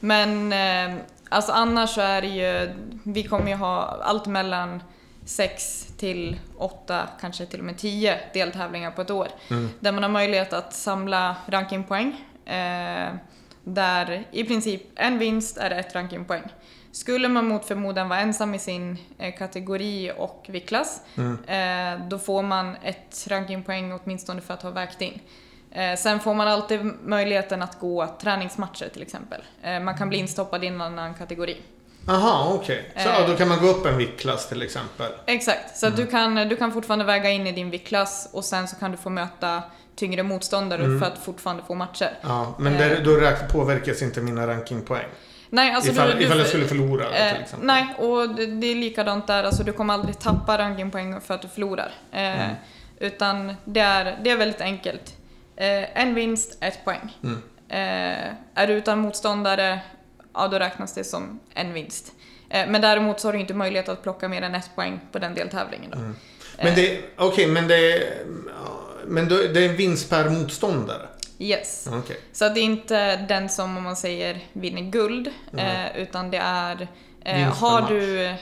[0.00, 0.98] Men eh,
[1.32, 2.72] alltså annars så är det ju,
[3.04, 4.82] vi kommer ju ha allt mellan
[5.24, 9.28] 6 till 8, kanske till och med 10 deltävlingar på ett år.
[9.50, 9.68] Mm.
[9.80, 12.24] Där man har möjlighet att samla rankingpoäng.
[12.44, 13.08] Eh,
[13.64, 16.42] där i princip en vinst är ett rankingpoäng.
[16.92, 21.44] Skulle man mot förmodan vara ensam i sin eh, kategori och viktklass, Mm.
[22.00, 25.20] eh, då får man ett rankingpoäng åtminstone för att ha vägt in.
[25.74, 29.40] Eh, sen får man alltid möjligheten att gå träningsmatcher till exempel.
[29.62, 31.56] Eh, man kan bli instoppad i en annan kategori.
[32.08, 32.92] Aha, okej.
[32.96, 33.28] Så Eh.
[33.30, 35.12] då kan man gå upp en viktklass till exempel.
[35.26, 38.68] Exakt, så att du, kan, du kan fortfarande väga in i din viktklass och sen
[38.68, 39.62] så kan du få möta
[39.96, 42.10] tyngre motståndare för att fortfarande få matcher.
[42.22, 42.78] Ja, men Eh.
[42.78, 45.06] det, då påverkas inte mina rankingpoäng.
[45.50, 47.66] Nej, alltså ifall, du, ifall jag skulle förlora Eh, till exempel.
[47.66, 49.44] nej, och det, det är likadant där.
[49.44, 51.92] Alltså, du kommer aldrig tappa rankingpoäng för att du förlorar.
[52.12, 52.56] Eh, Mm.
[52.98, 55.14] Utan det är, det är väldigt enkelt.
[55.62, 57.18] Eh, en vinst, ett poäng.
[57.22, 57.42] Mm.
[57.68, 59.80] Eh, är du utan motståndare,
[60.34, 62.12] ja då räknas det som en vinst.
[62.50, 65.18] Eh, men däremot så har du inte möjlighet att plocka mer än ett poäng på
[65.18, 65.90] den deltävlingen.
[65.90, 65.98] Då.
[65.98, 66.16] Mm.
[66.56, 68.02] Men det, okej, men det,
[69.06, 71.08] men det är en vinst per motståndare?
[71.38, 71.88] Yes.
[71.92, 72.16] Okej.
[72.32, 75.90] Så att det är inte den som, om man säger, vinner guld, Nej.
[75.94, 76.88] eh, utan det är...
[77.24, 78.34] Eh, har du...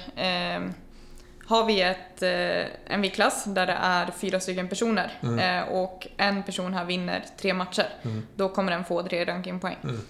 [1.50, 5.38] Har vi ett, eh, en viktklass där det är fyra stycken personer Mm.
[5.38, 8.26] eh, och en person här vinner tre matcher, Mm.
[8.36, 9.76] då kommer den få tre rankingpoäng.
[9.84, 10.00] Mm.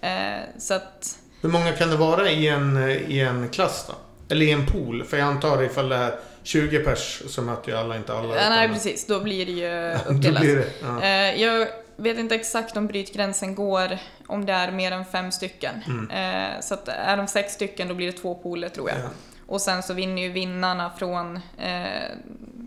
[0.00, 1.18] Eh, så att...
[1.42, 3.94] Hur många kan det vara i en, i en klass då?
[4.34, 5.04] Eller i en pool?
[5.04, 8.42] För jag antar ifall det är 20 pers så möter ju alla inte alla.
[8.42, 9.06] Ja, nej, precis.
[9.06, 10.40] Då blir det ju uppdelat.
[10.42, 11.06] blir det, ja.
[11.46, 15.74] Jag vet inte exakt om brytgränsen går om det är mer än fem stycken.
[15.86, 16.62] Mm.
[16.62, 18.98] Så att är de sex stycken då blir det två pooler tror jag.
[18.98, 19.08] Ja.
[19.46, 22.10] Och sen så vinner ju vinnarna från eh,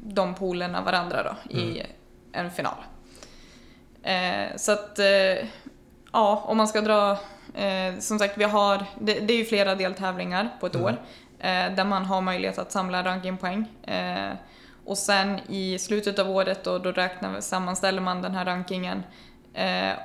[0.03, 1.87] de poolerna varandra då i Mm.
[2.31, 2.77] en final.
[4.03, 5.47] Eh, så att, eh,
[6.13, 7.11] ja, om man ska dra,
[7.53, 10.85] eh, som sagt vi har, det, det är ju flera deltävlingar på ett Mm.
[10.85, 10.91] år
[11.39, 13.65] eh, där man har möjlighet att samla rankingpoäng.
[13.83, 14.31] Eh,
[14.85, 19.03] och sen i slutet av året då, då räknar, sammanställer man den här rankingen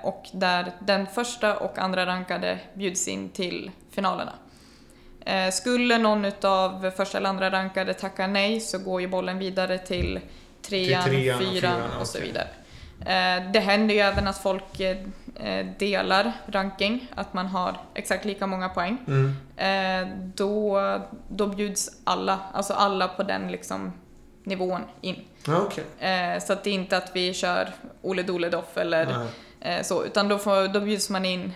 [0.03, 4.33] och där den första och andra rankade bjuds in till finalerna.
[5.25, 9.79] Eh, skulle någon av första eller andra rankade tacka nej så går ju bollen vidare
[9.79, 10.21] till
[10.63, 12.29] trean, Till trean och fyran fyran, och så okej.
[12.29, 12.49] vidare.
[13.01, 18.47] Eh, det händer ju även att folk eh, delar ranking, att man har exakt lika
[18.47, 18.99] många poäng.
[19.07, 20.33] Mm.
[20.35, 20.81] Då,
[21.29, 23.93] då bjuds alla, alltså alla på den liksom
[24.45, 25.17] nivån in.
[25.99, 27.69] Eh, så att det är inte att vi kör
[28.03, 29.29] Ole Dole Doff eller
[29.61, 29.85] Nej.
[29.85, 31.53] så, utan då, får, då bjuds man in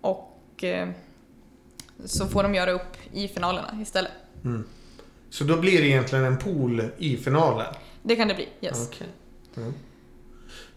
[0.00, 0.64] och
[2.04, 4.12] så får de göra upp i finalerna istället.
[4.44, 4.64] Mm.
[5.30, 7.74] Så då blir det egentligen en pool i finalen?
[8.02, 8.88] Det kan det bli, yes.
[8.88, 9.06] Okej.
[9.56, 9.74] Mm.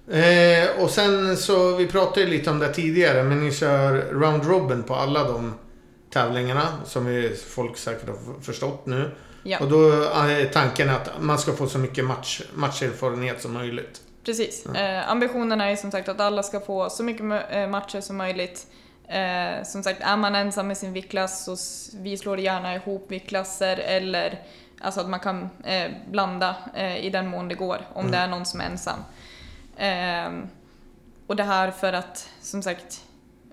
[0.08, 4.46] Eh, och sen så, vi pratade ju lite om det tidigare, men ni kör round
[4.46, 5.54] robin på alla de
[6.10, 9.12] tävlingarna som vi, folk säkert har förstått nu.
[9.44, 14.02] Ja, Och då är tanken att man ska få så mycket match, matcherfarenhet som möjligt.
[14.26, 14.66] precis.
[14.66, 18.68] Eh, ambitionen är som sagt att alla ska få så mycket eh, matcher som möjligt.
[19.08, 21.56] Eh, som sagt, är man ensam i sin viktklass så
[21.98, 24.40] vi slår gärna ihop viktklasser eller
[24.82, 28.12] alltså att man kan eh, blanda eh, i den mån det går om Mm.
[28.12, 29.00] det är någon som är ensam.
[29.78, 30.48] Ehm,
[31.28, 33.04] och det här för att, som sagt,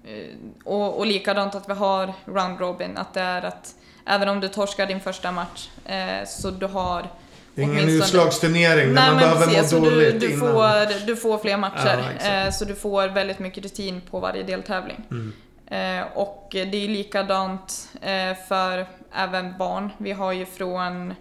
[0.04, 3.74] eh, och, och likadant att vi har round robin, att det är att
[4.06, 7.06] även om du torskar din första match eh, så du har
[7.54, 10.40] ingen Åtminstone- utslagsturnering där Nej man behöver precis, må så du, dåligt du, innan.
[10.52, 12.12] får, du får fler matcher.
[12.20, 15.00] Ja, eh, så du får väldigt mycket rutin på varje deltävling.
[15.10, 15.32] Mm.
[15.66, 19.90] Eh, och det är likadant eh, för även barn.
[19.98, 21.14] Vi har ju från,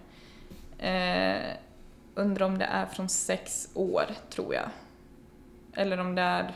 [0.79, 1.35] eh,
[2.15, 4.65] undrar om det är från sex år tror jag.
[5.75, 6.51] Eller om det är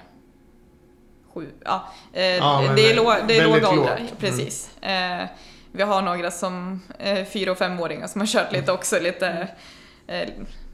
[1.33, 1.47] sju.
[1.65, 4.23] Ja, eh, Ja, det är, lå- det är väldigt låga åldrar, lågt.
[4.81, 5.27] Mm.
[5.75, 9.47] Vi har några som eh, fyra och femåringar som har kört lite också, lite
[10.07, 10.29] eh,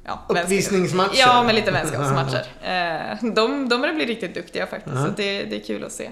[0.06, 1.20] ja, Uppvisningsmatcher.
[1.20, 2.46] Ja, med lite vänskapsmatcher.
[2.64, 5.06] Eh, de, de börjar bli riktigt duktiga faktiskt, Ja.
[5.06, 6.06] så det, det är kul att se.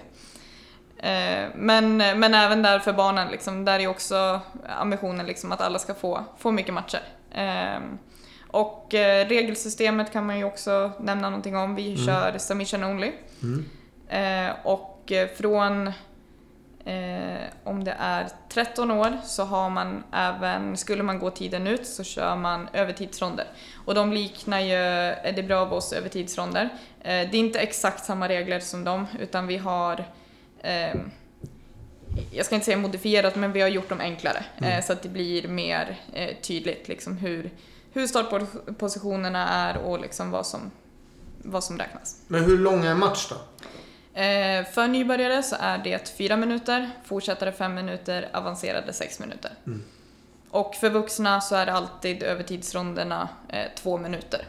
[0.98, 4.40] Eh, men, men även där för barnen, liksom, där är också
[4.80, 7.02] ambitionen liksom att alla ska få, få mycket matcher.
[7.32, 7.80] Eh,
[8.48, 11.76] och eh, regelsystemet kan man ju också nämna någonting om.
[11.76, 12.06] Vi Mm.
[12.06, 13.12] kör submission only.
[13.44, 13.66] Mm.
[14.10, 15.92] Eh, och från
[16.90, 21.88] eh, om det är 13 år så har man även, skulle man gå tiden ut
[21.88, 23.48] så kör man övertidsronder.
[23.86, 24.76] Och de liknar ju
[25.24, 26.70] Eddie Bravos övertidsronder.
[27.02, 30.06] Eh, det är inte exakt samma regler som dem utan vi har
[30.62, 30.96] eh,
[32.32, 34.44] jag ska inte säga modifierat, men vi har gjort dem enklare.
[34.58, 34.72] Mm.
[34.72, 37.52] Eh, så att det blir mer eh, tydligt liksom hur,
[37.94, 40.72] hur startpositionerna är och liksom vad som,
[41.44, 42.22] vad som räknas.
[42.28, 43.36] Men hur lång är en match då?
[44.20, 49.52] Eh, för nybörjare så är det fyra minuter, fortsättare fem minuter, avancerade sex minuter.
[49.68, 49.84] Mm.
[50.52, 54.48] Och för vuxna så är det alltid övertidsronderna eh, två minuter.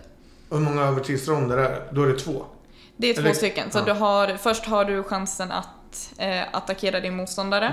[0.48, 1.82] Och hur många övertidsronder är det?
[1.90, 2.44] Då är det två.
[2.96, 3.70] Det är två Eller- stycken.
[3.70, 3.82] Så ja.
[3.84, 7.66] du har, först har du chansen att eh, attackera din motståndare.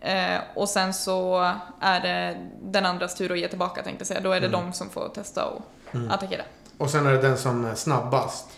[0.00, 0.34] Mm.
[0.36, 4.20] Eh, och sen så är det den andras tur att ge tillbaka tänkte jag säga.
[4.20, 4.60] Då är det Mm.
[4.60, 6.10] de som får testa att Mm.
[6.10, 6.42] attackera.
[6.78, 8.48] Och sen är det den som är snabbast.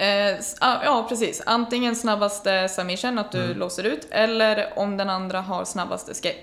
[0.00, 1.42] Eh, ah, ja, precis.
[1.46, 3.58] Antingen snabbaste submission, att du Mm.
[3.58, 6.38] låser ut, eller om den andra har snabbast escape.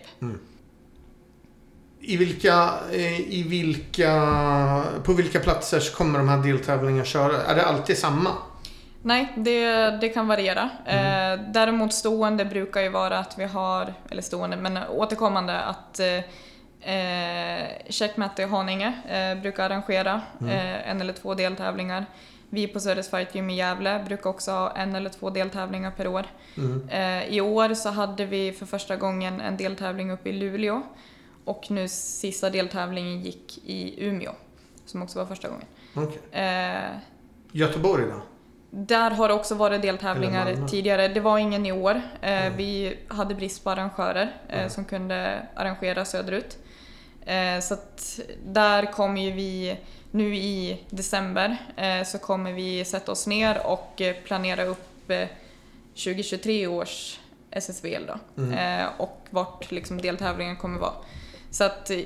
[2.01, 4.11] I vilka, eh, I vilka...
[5.03, 7.43] På vilka platser kommer de här deltävlingarna köra?
[7.43, 8.29] Är det alltid samma?
[9.01, 10.69] Nej, det, det kan variera.
[10.85, 11.39] Mm.
[11.39, 16.17] Eh, däremot stående brukar ju vara att vi har, eller stående, men återkommande att eh,
[16.95, 20.51] eh, Checkmat i Haninge eh, brukar arrangera Mm.
[20.51, 22.05] eh, en eller två deltävlingar.
[22.49, 26.07] Vi på Söders Fight Gym i Gävle brukar också ha en eller två deltävlingar per
[26.07, 26.25] år.
[26.57, 26.89] Mm.
[26.89, 30.81] Eh, I år så hade vi för första gången en deltävling uppe i Luleå
[31.45, 34.31] och nu sista deltävlingen gick i Umeå,
[34.85, 35.65] som också var första gången.
[35.95, 36.41] Okej.
[36.43, 36.91] Eh,
[37.51, 38.21] Göteborg då?
[38.69, 41.07] där har det också varit deltävlingar tidigare.
[41.07, 42.01] Det var ingen i år.
[42.21, 42.57] Eh, Mm.
[42.57, 44.69] Vi hade brist på arrangörer eh, Mm.
[44.69, 46.57] som kunde arrangera söderut.
[47.25, 49.77] Eh, så att där kommer ju vi
[50.11, 55.27] nu i december eh, så kommer vi sätta oss ner och eh, planera upp eh,
[55.93, 57.19] 2023 års
[57.51, 58.43] SSVL då.
[58.43, 58.81] Mm.
[58.81, 60.93] Eh, och vart liksom deltävlingen kommer vara.
[61.51, 61.99] Så att eh,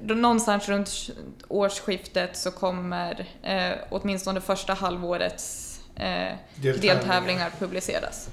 [0.00, 1.10] någonstans runt
[1.48, 8.28] årsskiftet så kommer eh, åtminstone första halvårets eh, deltävlingar publiceras.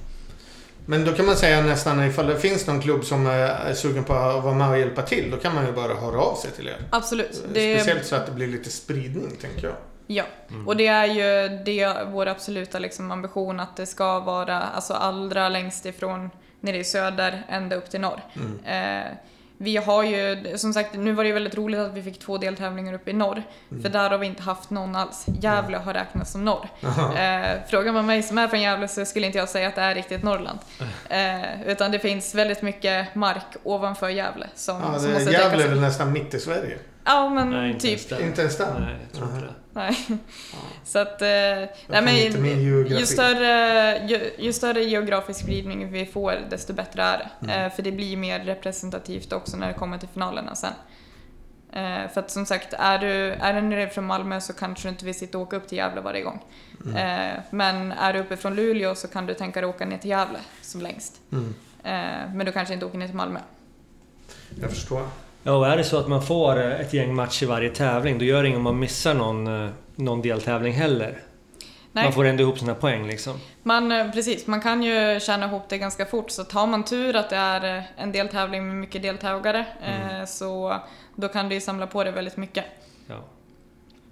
[0.86, 4.14] Men då kan man säga nästan ifall det finns någon klubb som är sugen på
[4.14, 6.68] att vara med och hjälpa till, då kan man ju bara höra av sig till
[6.68, 6.78] er.
[6.90, 7.44] Absolut.
[7.54, 9.76] Det, Speciellt så att det blir lite spridning, tänker jag.
[10.08, 10.24] ja.
[10.66, 14.94] Och det är ju det är vår absoluta liksom, ambition att det ska vara alltså,
[14.94, 18.22] allra längst ifrån nere i söder ända upp till norr.
[18.36, 19.06] Mm.
[19.06, 19.12] Eh,
[19.58, 22.38] vi har ju, som sagt, nu var det ju väldigt roligt att vi fick två
[22.38, 23.44] deltävlingar uppe i norr.
[23.72, 23.84] Mm.
[23.84, 25.26] För där har vi inte haft någon alls.
[25.42, 26.70] Gävle har räknats som norr.
[27.16, 29.82] Eh, frågar man mig som är från Gävle så skulle inte jag säga att det
[29.82, 30.60] är riktigt Norrland.
[31.10, 35.68] Eh, utan det finns väldigt mycket mark ovanför Gävle som, Ja, som måste Gävle är
[35.68, 36.78] väl nästan mitt i Sverige.
[37.06, 38.22] Ja, men Nej, inte typ.
[38.22, 38.80] Inte ens där?
[38.80, 39.54] Nej, jag tror inte det.
[39.76, 39.98] Nej.
[40.84, 41.28] Så att, eh,
[41.88, 42.32] nej,
[42.64, 43.00] geografi.
[43.00, 47.30] ju, större, ju, ju större geografisk spridning vi får desto bättre är det.
[47.46, 47.66] Mm.
[47.66, 50.74] Eh, för det blir mer representativt också när det kommer till finalerna sen.
[51.72, 54.90] Eh, för att som sagt, är du, är du nere från Malmö så kanske du
[54.90, 56.44] inte vill sitta och åka upp till Gävle varje gång.
[56.86, 56.96] Mm.
[56.98, 60.10] Eh, men är du uppe från Luleå så kan du tänka dig åka ner till
[60.10, 61.22] Gävle som längst.
[61.32, 61.56] Mm.
[61.84, 63.40] Eh, men du kanske inte åker ner till Malmö.
[64.62, 65.08] Jag förstår.
[65.48, 68.20] Ja, och är det så att man får eh, ett gäng matcher i varje tävling,
[68.20, 71.20] då gör det inget om man missar någon, eh, någon deltävling heller.
[71.92, 72.04] Nej.
[72.04, 73.40] Man får ändå ihop sina poäng liksom.
[73.64, 76.32] Man, eh, precis, man kan ju tjäna ihop det ganska fort.
[76.32, 80.80] Så tar man tur att det är en deltävling med mycket deltagare eh, så
[81.16, 82.66] då kan du ju samla på det väldigt mycket.
[83.08, 83.24] Ja.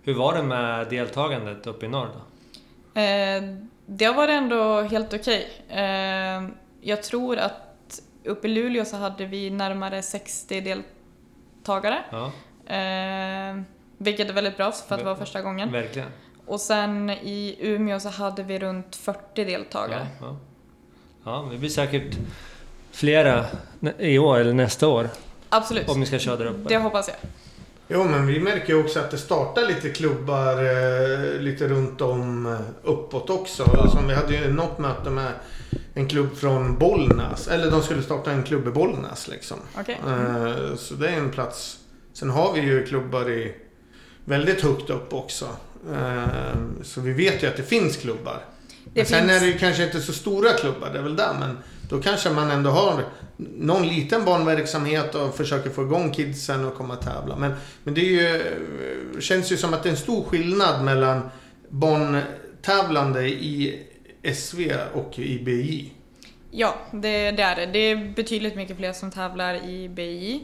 [0.03, 3.01] Hur var det med deltagandet uppe i norr då?
[3.01, 3.43] Eh,
[3.85, 5.47] det varit ändå helt okej.
[5.69, 6.49] Eh,
[6.81, 10.89] jag tror att uppe i Luleå så hade vi närmare 60 deltagare.
[12.11, 12.31] Ja,
[12.65, 13.61] Eh,
[13.97, 15.71] vilket är väldigt bra för att vara första gången.
[15.71, 16.07] verkligen.
[16.45, 20.07] Och sen i Umeå så hade vi runt 40 deltagare.
[20.21, 20.37] Ja, ja.
[21.45, 22.17] ja, det blir säkert
[22.91, 23.45] flera
[23.97, 25.09] i år eller nästa år.
[25.49, 25.89] Absolut.
[25.89, 26.69] Om ni ska köra där uppe.
[26.69, 27.17] Det hoppas jag.
[27.87, 32.45] Jo, men vi märker ju också att det startar lite klubbar eh, lite runt om
[32.45, 33.87] eh, uppåt också.
[33.89, 35.31] Som vi hade ju något möte med
[35.93, 37.47] en klubb från Bollnäs.
[37.47, 39.57] Eller de skulle starta en klubb i Bollnäs liksom.
[39.79, 39.99] Okej.
[40.07, 41.77] Eh, så det är en plats.
[42.13, 43.55] Sen har vi ju klubbar i
[44.25, 45.45] väldigt högt upp också.
[45.93, 46.23] Eh,
[46.83, 48.37] så vi vet ju att det finns klubbar.
[48.85, 51.15] Det Men sen finns- är det ju kanske inte så stora klubbar, det är väl
[51.15, 51.33] där.
[51.39, 51.57] Men
[51.89, 53.03] då kanske man ändå har
[53.37, 57.35] någon liten barnverksamhet och försöker få igång kidsen och komma och tävla.
[57.35, 60.83] Men, men det är ju, eh, känns ju som att det är en stor skillnad
[60.83, 61.21] mellan
[61.69, 63.83] barntävlande i
[64.23, 65.91] SV och i BI.
[66.51, 67.65] Ja, det, det är det.
[67.65, 70.43] Det är betydligt mycket fler som tävlar i BI.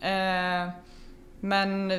[0.00, 0.68] Eh,
[1.40, 1.92] men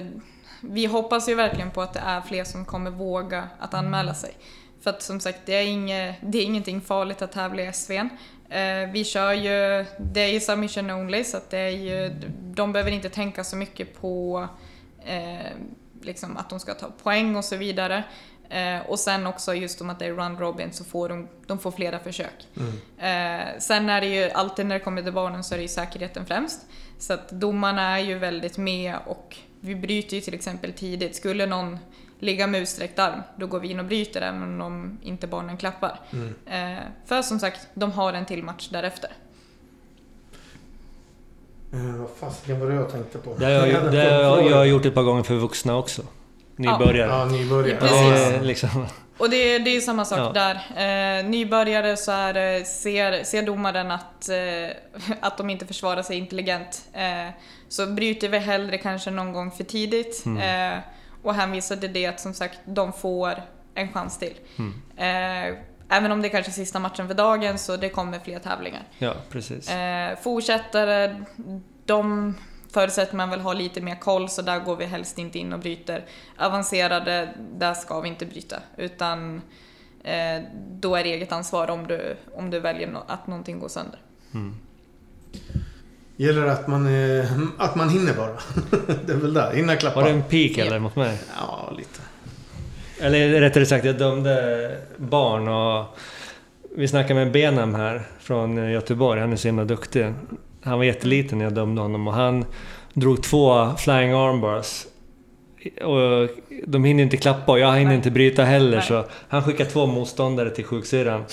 [0.61, 4.33] vi hoppas ju verkligen på att det är fler som kommer våga att anmäla sig.
[4.81, 8.09] För att som sagt, det är, inge, det är ingenting farligt att tävla i SVn.
[8.49, 12.09] Eh, vi kör ju, det är ju submission only så att det är ju,
[12.39, 14.47] de behöver inte tänka så mycket på
[15.05, 15.51] eh,
[16.01, 18.03] liksom att de ska ta poäng och så vidare.
[18.49, 21.59] Eh, och sen också just om att det är run robin så får de, de
[21.59, 22.47] får flera försök.
[22.97, 25.67] Eh, sen är det ju alltid när det kommer till barnen så är det ju
[25.67, 26.61] säkerheten främst.
[26.99, 31.15] Så att domarna är ju väldigt med och vi bryter ju till exempel tidigt.
[31.15, 31.79] Skulle någon
[32.19, 35.99] ligga med utsträckt arm, då går vi in och bryter även om inte barnen klappar.
[36.45, 39.09] Eh, för som sagt, de har en till match därefter.
[41.73, 43.35] Eh, vad fasiken var det jag tänkte på?
[43.37, 46.01] Det har jag, jag, jag har gjort ett par gånger för vuxna också.
[46.59, 47.09] Nybörjare.
[47.11, 47.77] Ja, nybörjare.
[47.79, 48.41] Och det är Precis.
[48.47, 48.85] liksom,
[49.17, 50.31] Och det, det är ju samma sak Ja.
[50.75, 51.19] där.
[51.19, 54.69] Eh, nybörjare så är, det- ser, ser domaren att, eh,
[55.21, 57.29] att de inte försvarar sig intelligent eh,
[57.69, 60.73] så bryter vi hellre kanske någon gång för tidigt Mm.
[60.73, 60.79] eh,
[61.23, 63.33] och hänvisar till det att som sagt de får
[63.75, 64.33] en chans till.
[64.57, 64.73] Mm.
[64.97, 65.57] Eh,
[65.89, 68.81] även om det kanske är sista matchen för dagen så det kommer fler tävlingar.
[68.97, 69.69] ja, precis.
[69.69, 71.15] Eh, fortsättare,
[71.85, 72.35] de
[72.73, 75.59] förutsätter man väl ha lite mer koll så där går vi helst inte in och
[75.59, 76.05] bryter.
[76.37, 79.41] Avancerade, där ska vi inte bryta utan
[80.03, 80.41] eh,
[80.71, 83.99] då är det eget ansvar om du, om du väljer no- att någonting går sönder.
[84.33, 84.55] Mm.
[86.15, 86.87] Gäller att man,
[87.19, 87.25] eh,
[87.57, 88.29] att man hinner bara.
[89.05, 89.53] det är väl där.
[89.53, 89.95] Hinna klappa.
[89.99, 90.65] Var det en peak Ja.
[90.65, 91.17] eller mot mig?
[91.37, 91.99] Ja, lite.
[93.01, 95.97] Eller rättare sagt, jag dömde barn och...
[96.75, 100.13] Vi snackade med Benham här från Göteborg, han är så himla duktig.
[100.63, 102.45] Han var jätteliten när jag dömde honom och han
[102.93, 104.85] drog två flying armbars.
[105.83, 106.29] Och
[106.67, 107.95] de hinner inte klappa och jag hinner Nej.
[107.95, 108.85] inte bryta heller Nej.
[108.87, 111.23] så han skickade två motståndare till sjuksyrran.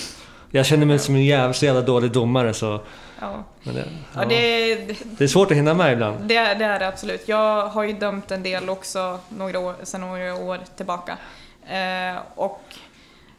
[0.51, 2.79] Jag kände mig som en jävla, så jävla dålig domare så...
[3.21, 3.43] Ja.
[3.63, 4.25] Men det, Ja, ja.
[4.29, 4.75] det,
[5.17, 6.17] det är svårt att hinna med ibland.
[6.27, 7.27] det, är- det är det absolut.
[7.27, 11.17] Jag har ju dömt en del också några år, sedan några år tillbaka.
[11.69, 12.61] Eh, och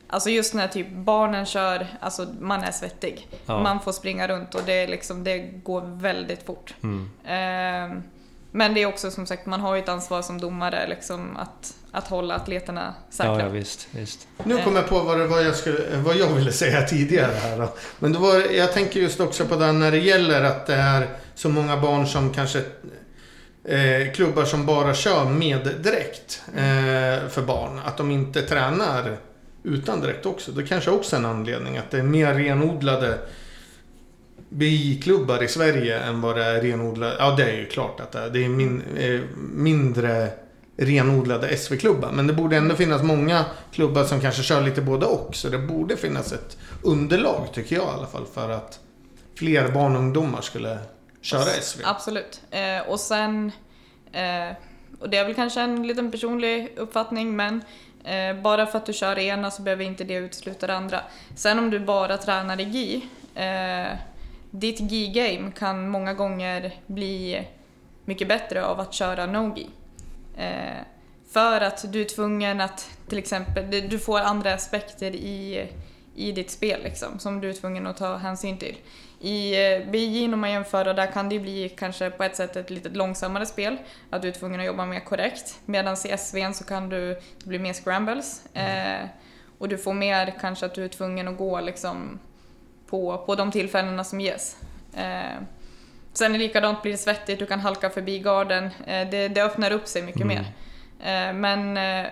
[0.08, 3.28] alltså just när typ barnen kör, alltså man är svettig.
[3.46, 3.62] Ja.
[3.62, 6.74] Man får springa runt och det, är liksom, det går väldigt fort.
[6.82, 7.10] Mm.
[7.24, 8.02] Eh,
[8.50, 11.74] men det är också som sagt, man har ju ett ansvar som domare liksom, att,
[11.92, 13.32] att hålla atleterna säkra.
[13.32, 14.28] Ja, ja, visst, visst.
[14.44, 17.58] Nu kom jag på vad, det var jag, skulle, vad jag ville säga tidigare här
[17.58, 17.68] då.
[17.98, 21.08] Men det var, jag tänker just också på det när det gäller att det är
[21.34, 22.58] så många barn som kanske
[23.64, 27.80] eh, klubbar som bara kör med dräkt eh, för barn.
[27.84, 29.16] Att de inte tränar
[29.62, 30.52] utan dräkt också.
[30.52, 33.18] Det kanske också är en anledning att det är mer renodlade
[34.48, 37.16] BI-klubbar i Sverige än vad det är renodlade...
[37.18, 38.30] Ja, det är ju klart att det är.
[38.30, 39.20] Det är min, eh,
[39.54, 40.28] mindre
[40.76, 42.12] renodlade SV-klubbar.
[42.12, 45.34] Men det borde ändå finnas många klubbar som kanske kör lite både och.
[45.34, 48.80] Så det borde finnas ett underlag, tycker jag i alla fall, för att
[49.34, 50.78] fler barn och ungdomar skulle
[51.20, 51.80] köra SV.
[51.84, 52.40] Absolut.
[52.50, 53.52] Eh, och sen,
[54.12, 54.56] eh,
[55.00, 57.62] och det är väl kanske en liten personlig uppfattning, men
[58.08, 61.00] eh, bara för att du kör det ena så behöver inte det utesluta det andra.
[61.36, 63.96] Sen om du bara tränar i GI, eh,
[64.50, 67.46] ditt GI-game kan många gånger bli
[68.04, 69.66] mycket bättre av att köra no-GI.
[70.36, 70.82] Eh,
[71.32, 75.66] för att du är tvungen att till exempel, du- du får andra aspekter i,
[76.14, 78.76] i ditt spel liksom, som du är tvungen att ta hänsyn till.
[79.20, 82.56] I eh, BJ om man jämför, där kan det ju bli kanske på ett sätt
[82.56, 83.76] ett lite långsammare spel,
[84.10, 85.58] att du är tvungen att jobba mer korrekt.
[85.64, 88.42] Medan i SVn så kan du, det blir mer scrambles.
[88.54, 89.06] Eh,
[89.58, 92.18] och du får mer kanske att du är tvungen att gå liksom
[92.86, 94.56] på, på de tillfällena som ges.
[94.96, 95.42] Eh,
[96.12, 98.64] sen är det likadant, blir det svettigt, du kan halka förbi garden.
[98.64, 100.36] Eh, det, det öppnar upp sig mycket Mm.
[100.36, 100.44] mer.
[101.00, 102.10] Eh, men, eh,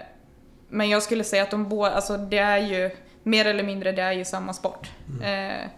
[0.69, 2.91] men jag skulle säga att de båda, alltså det är ju
[3.23, 4.91] mer eller mindre det är ju samma sport.
[5.25, 5.69] Eh,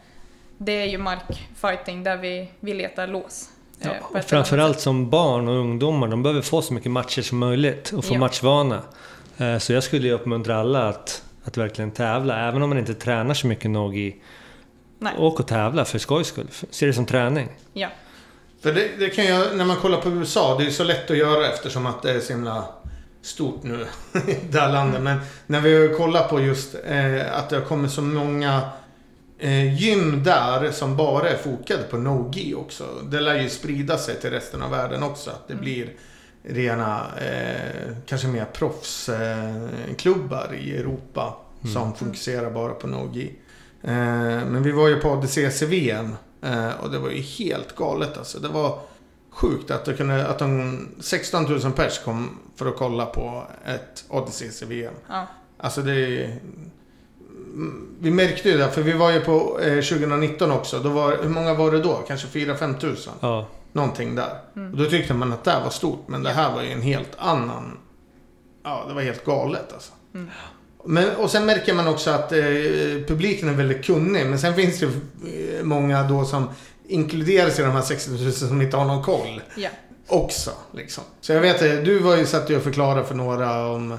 [0.59, 3.49] det är ju markfighting där vi, vi letar lås.
[3.81, 7.23] eh, Ja, ett och framförallt som barn och ungdomar, de behöver få så mycket matcher
[7.23, 8.19] som möjligt och få Ja.
[8.19, 8.83] matchvana.
[9.39, 12.95] Eh, Så jag skulle ju uppmuntra alla att, att verkligen tävla, även om man inte
[12.95, 14.17] tränar så mycket Nogi.
[14.99, 15.13] Nej.
[15.19, 16.47] Åk och tävla för skojs skull.
[16.71, 17.49] Se det som träning.
[17.73, 17.89] Ja.
[18.63, 21.17] För det, det kan jag, när man kollar på USA, det är så lätt att
[21.17, 22.65] göra eftersom att det är så himla
[23.23, 23.87] stort nu,
[24.51, 25.03] det här landet.
[25.03, 28.61] Men när vi kollar på just eh, att det har kommit så många
[29.39, 32.85] eh, gym där som bara är fokade på no-gi också.
[33.11, 35.31] Det lär ju sprida sig till resten av världen också.
[35.31, 35.65] Att det Mm.
[35.65, 35.93] blir
[36.43, 41.37] rena, eh, kanske mer proffsklubbar eh, i Europa
[41.75, 43.33] som fokuserar bara på no-gi.
[43.83, 43.91] Eh,
[44.47, 48.39] men vi var ju på ADCC-VM eh, och det var ju helt galet alltså.
[48.39, 48.81] Det var
[49.31, 54.05] sjukt att, det kunde, att de 16 000 pers kom för att kolla på ett
[54.09, 54.95] ADCC-VM.
[55.09, 55.27] Ja.
[55.59, 56.39] Alltså det är...
[57.59, 60.79] Mm, Vi märkte ju det, för vi var ju på eh, 2019 också.
[60.79, 61.95] Då var, hur många var det då?
[62.09, 63.13] Kanske 4-5 tusen?
[63.21, 64.31] Ja, Någonting där.
[64.57, 64.73] Mm.
[64.73, 66.83] Och då tyckte man att det här var stort, men det här var ju en
[66.83, 67.79] helt annan...
[68.65, 69.93] Ja, det var helt galet alltså.
[70.15, 70.31] Mm.
[70.85, 72.39] Men, och sen märker man också att eh,
[73.07, 74.27] publiken är väldigt kunnig.
[74.27, 76.49] Men sen finns det eh, många då som
[76.89, 79.69] inkluderas i de här 60 000 som inte har någon koll Ja.
[80.09, 80.51] också.
[80.73, 81.05] Liksom.
[81.21, 83.99] Så jag vet, eh, du var ju satt och förklarade för några om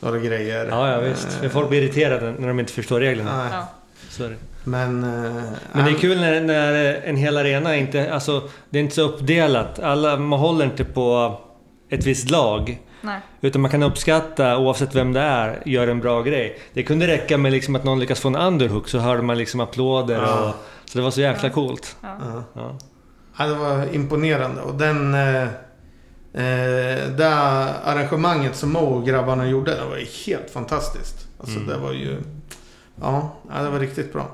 [0.00, 0.66] några grejer.
[0.70, 1.38] ja, ja visst.
[1.40, 3.36] Men folk blir irriterade när de inte förstår reglerna.
[3.38, 3.48] nej.
[3.52, 3.66] Ja.
[4.10, 4.36] Så är det.
[4.64, 5.04] Men...
[5.04, 5.42] eh,
[5.72, 6.74] Men det är kul när, när
[7.04, 8.12] en hel arena inte...
[8.14, 9.78] Alltså, det är inte så uppdelat.
[9.78, 11.38] Alla, man håller inte på
[11.90, 12.78] ett visst lag.
[13.02, 13.20] Nej.
[13.40, 16.58] Utan man kan uppskatta, oavsett vem det är, gör en bra grej.
[16.74, 19.60] Det kunde räcka med liksom att någon lyckas få en underhook så hörde man liksom
[19.60, 20.48] applåder Ja.
[20.48, 20.54] och...
[20.90, 21.54] Så det var så jäkla Ja.
[21.54, 21.96] coolt.
[22.02, 22.08] Ja.
[22.24, 22.42] Ja.
[22.54, 22.78] Ja.
[23.38, 25.14] Ja, det var imponerande och den...
[25.14, 25.48] Eh,
[26.34, 27.28] Eh, det
[27.84, 31.26] arrangemanget som Mo och grabbarna gjorde, det var ju helt fantastiskt.
[31.40, 31.68] Alltså Mm.
[31.68, 32.16] det var ju...
[33.00, 34.26] Ja, ja, det var riktigt bra.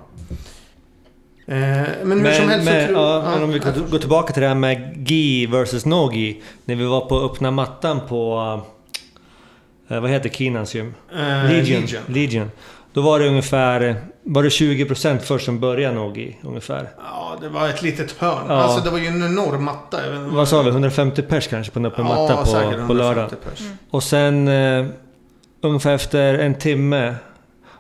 [1.47, 3.99] Eh, men hur Men, som helst men, så tror ja, men om vi går, går
[3.99, 6.43] tillbaka till det här med gi versus no gi.
[6.65, 8.41] När vi var på öppna mattan på...
[9.89, 10.95] eh, vad heter Kinans gym?
[11.13, 11.19] eh,
[11.51, 11.81] Legion.
[11.81, 12.03] Legion.
[12.07, 12.51] Legion.
[12.97, 13.97] Då var det ungefär...
[14.23, 16.89] Var det 20% först som började no gi ungefär?
[16.99, 18.45] Ja, det var ett litet hörn.
[18.49, 18.55] Ja.
[18.55, 19.99] Alltså det var ju en enorm matta.
[20.29, 20.69] Vad sa vi?
[20.69, 22.45] 150 pers kanske på en öppen matta på,
[22.87, 23.25] på lördag.
[23.25, 23.61] 150 pers.
[23.91, 24.87] Och sen eh,
[25.61, 27.15] ungefär efter en timme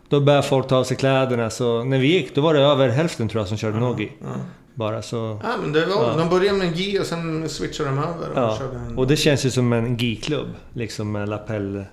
[0.08, 1.50] då började folk ta av sig kläderna.
[1.50, 4.12] Så när vi gick då var det över hälften tror jag som körde nogi.
[4.20, 4.26] Ja.
[4.74, 5.40] Bara så.
[5.42, 6.14] Ja, men det var, Ja.
[6.18, 8.56] De började med en G och sen switchade de över och Ja.
[8.58, 8.98] körde en...
[8.98, 10.48] Och det känns ju som en gi-klubb.
[10.74, 11.84] Liksom med lapell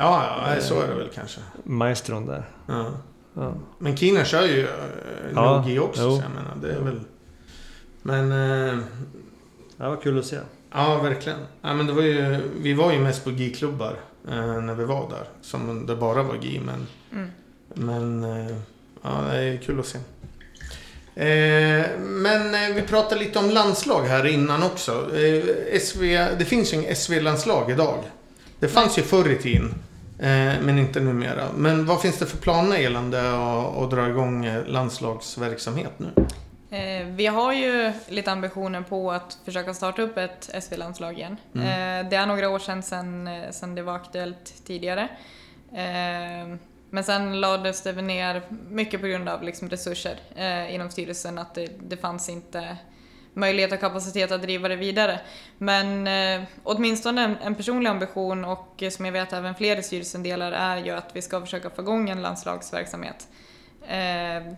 [0.00, 1.40] Ja, ja, nej, så är det väl kanske.
[1.64, 2.48] maestron där.
[2.66, 2.86] Ja.
[3.34, 3.54] Ja.
[3.78, 4.68] Men Kina kör ju uh,
[5.34, 6.10] Ja, Nogi också, jo.
[6.16, 7.00] så jag menar, det är väl...
[8.02, 8.32] Men...
[8.32, 8.78] eh,
[9.76, 10.38] Det var kul att se.
[10.72, 11.38] ja, verkligen.
[11.62, 13.94] Ja, men det var ju, vi var ju mest på GI-klubbar
[14.28, 15.24] eh, när vi var där.
[15.42, 16.86] Som det bara var GI, men...
[17.12, 17.30] Mm.
[17.74, 18.24] Men...
[18.46, 18.56] eh,
[19.02, 19.98] ja, det är kul att se.
[21.14, 25.16] Eh, men eh, vi pratade lite om landslag här innan också.
[25.16, 25.44] Eh,
[25.80, 26.00] SV,
[26.38, 27.98] det finns ju en SV-landslag idag.
[28.58, 29.74] Det fanns ju förr i tiden.
[30.22, 31.48] Eh, men inte numera.
[31.56, 36.08] Men vad finns det för planer gällande att, att dra igång eh, landslagsverksamhet nu?
[36.76, 41.36] Eh, Vi har ju lite ambitioner på att försöka starta upp ett SV-landslag igen.
[41.54, 42.08] Mm.
[42.08, 45.08] Det är några år sedan, sedan, sedan det var aktuellt tidigare.
[46.90, 50.18] Men sen lades det ner mycket på grund av liksom resurser
[50.70, 52.76] inom styrelsen, att det, det fanns inte
[53.34, 55.20] möjlighet och kapacitet att driva det vidare.
[55.58, 59.82] Men eh, åtminstone en, en personlig ambition och eh, som jag vet även fler i
[59.82, 63.28] styrelsen delar är ju att vi ska försöka få igång en landslagsverksamhet.
[63.88, 64.54] Eh,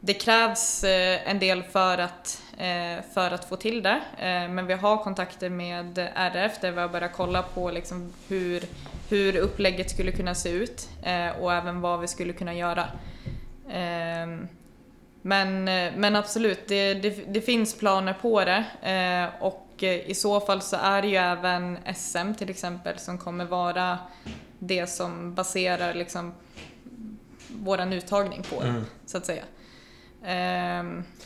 [0.00, 4.66] det krävs eh, en del för att, eh, för att få till det, eh, men
[4.66, 8.64] vi har kontakter med RF där vi har börjat kolla på liksom hur,
[9.08, 12.84] hur upplägget skulle kunna se ut eh, och även vad vi skulle kunna göra.
[13.68, 14.26] Eh,
[15.22, 20.14] men, eh, men absolut, det, det, det finns planer på det eh, och eh, i
[20.14, 23.98] så fall så är det ju även SM till exempel som kommer vara
[24.58, 26.34] det som baserar liksom
[27.48, 28.84] våran uttagning på Mm.
[29.06, 29.42] så att säga.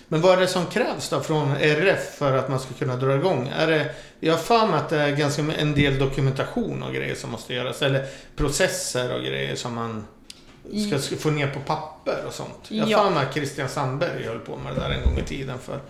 [0.09, 3.14] Men vad är det som krävs då från RF för att man ska kunna dra
[3.14, 3.49] igång?
[3.57, 7.14] Är det, jag har för mig att det är ganska en del dokumentation och grejer
[7.14, 7.82] som måste göras.
[7.82, 10.05] Eller processer och grejer som man
[10.98, 12.66] ska få ner på papper och sånt.
[12.68, 13.10] Jag Ja.
[13.10, 15.80] mig att Christian Sandberg höll på med det där en gång i tiden för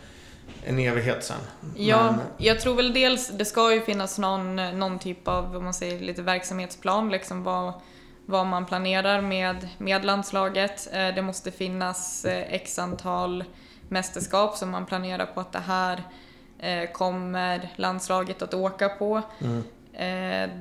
[0.66, 1.36] en evighet sedan.
[1.76, 5.62] Ja, Men, jag tror väl dels, det ska ju finnas någon, någon typ av, vad
[5.62, 7.72] man säger, lite verksamhetsplan, liksom vad,
[8.26, 10.88] vad man planerar med, med landslaget.
[10.92, 13.44] Eh, Det måste finnas eh, x antal
[13.88, 16.02] mästerskap som man planerar på att det här
[16.58, 19.22] eh, kommer landslaget att åka på.
[19.40, 19.62] mm,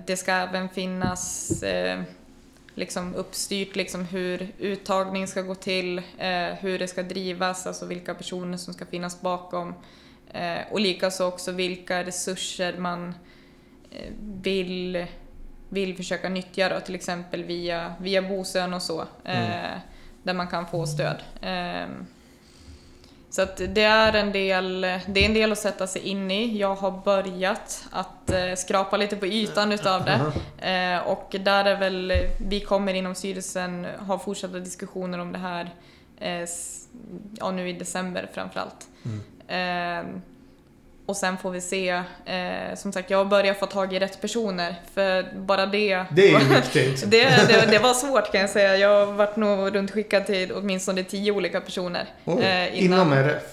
[0.05, 1.51] Det ska även finnas
[2.75, 8.15] liksom uppstyrt liksom hur uttagning ska gå till, eh, hur det ska drivas, alltså vilka
[8.15, 9.73] personer som ska finnas bakom.
[10.33, 13.13] Eh, och likaså också vilka resurser man
[13.91, 15.05] eh, vill,
[15.69, 19.77] vill försöka nyttja då, till exempel via, via Bosön och så, eh,
[20.23, 21.21] där man kan få stöd.
[23.33, 26.57] Så att det är, en del, det är en del att sätta sig in i.
[26.57, 30.31] Jag har börjat att eh, skrapa lite på ytan utav det.
[30.69, 32.13] Eh, och där är väl,
[32.47, 35.69] vi kommer inom styrelsen ha fortsatta diskussioner om det här
[36.19, 36.47] eh,
[37.39, 38.87] ja, nu i december framförallt.
[39.47, 40.03] Eh,
[41.05, 41.89] och sen får vi se,
[42.25, 46.31] eh, som sagt jag har börjat få tag i rätt personer för bara det Det
[46.31, 47.03] är viktigt.
[47.11, 48.77] det, det, det var svårt kan jag säga.
[48.77, 52.05] Jag har varit nog runt skickad till åtminstone tio olika personer.
[52.25, 53.43] Oj, eh, Inom RF?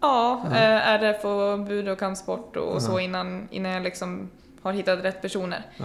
[0.00, 0.56] Ja, Ja.
[0.56, 2.80] eh, RF och bud och kampsport och Ja.
[2.80, 4.30] så innan, innan jag liksom
[4.62, 5.62] har hittat rätt personer.
[5.76, 5.84] Ja.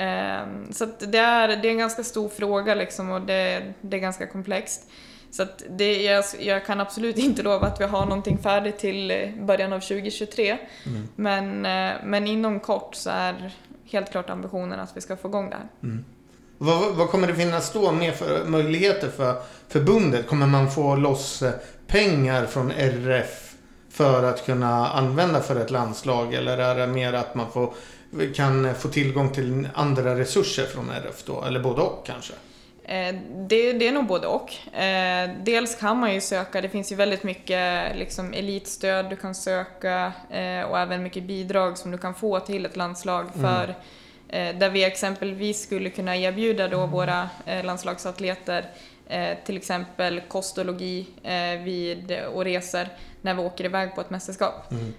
[0.00, 3.96] Ehm, Så att det, är, det är en ganska stor fråga liksom och det, det
[3.96, 4.90] är ganska komplext.
[5.30, 9.10] Så att det, jag, jag kan absolut inte lova att vi har någonting färdigt till
[9.10, 10.58] eh, början av 2023.
[10.86, 11.08] Mm.
[11.16, 13.52] Men, eh, men inom kort så är
[13.84, 15.68] helt klart ambitionen att vi ska få igång det här.
[16.58, 20.26] Vad, vad kommer det finnas då mer för möjligheter för förbundet?
[20.26, 21.52] Kommer man få loss eh,
[21.86, 23.54] pengar från RF
[23.90, 26.34] för att kunna använda för ett landslag?
[26.34, 27.72] Eller är det mer att man får,
[28.34, 31.44] kan få tillgång till andra resurser från RF då?
[31.44, 32.34] Eller både och kanske?
[32.88, 34.74] Eh, Det, det är nog både och.
[34.78, 39.34] Eh, Dels kan man ju söka, det finns ju väldigt mycket liksom, elitstöd du kan
[39.34, 43.74] söka eh, och även mycket bidrag som du kan få till ett landslag för
[44.28, 48.64] eh, där vi exempelvis skulle kunna erbjuda då våra eh, landslagsatleter
[49.44, 52.88] till exempel kost och logi eh, vid, och resor
[53.22, 54.70] när vi åker iväg på ett mästerskap.
[54.70, 54.92] Mm.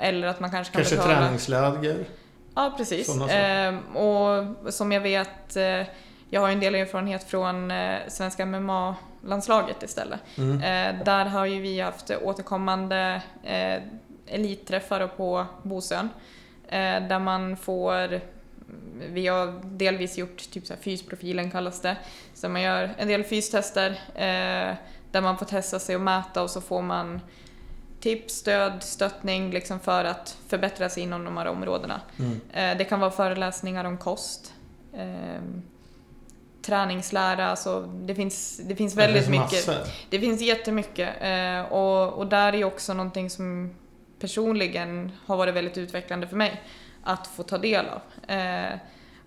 [0.00, 1.20] Eller att man kanske kan Kanske betala...
[1.20, 2.04] träningsläger?
[2.54, 3.08] Ja, precis.
[3.94, 5.56] Och som jag vet,
[6.32, 10.20] jag har en del erfarenhet från eh, svenska MMA-landslaget istället.
[10.38, 10.56] Mm.
[10.56, 13.82] Eh, där har ju vi haft återkommande eh,
[14.26, 16.08] elitträffar på Bosön.
[16.68, 18.20] Eh, där man får,
[19.08, 21.96] vi har delvis gjort typ så här fysprofilen kallas det.
[22.34, 24.74] Så man gör en del fystester eh,
[25.10, 27.20] där man får testa sig och mäta och så får man
[28.00, 32.00] tips, stöd, stöttning liksom för att förbättra sig inom de här områdena.
[32.18, 32.40] Mm.
[32.52, 34.54] Eh, det kan vara föreläsningar om kost.
[34.94, 35.42] Eh,
[36.62, 39.66] träningslära, alltså det finns, det finns väldigt det finns mycket.
[39.66, 39.92] massor.
[40.10, 43.74] Det finns jättemycket eh, och, och där är också någonting som
[44.20, 46.62] personligen har varit väldigt utvecklande för mig
[47.02, 48.30] att få ta del av.
[48.30, 48.74] Eh,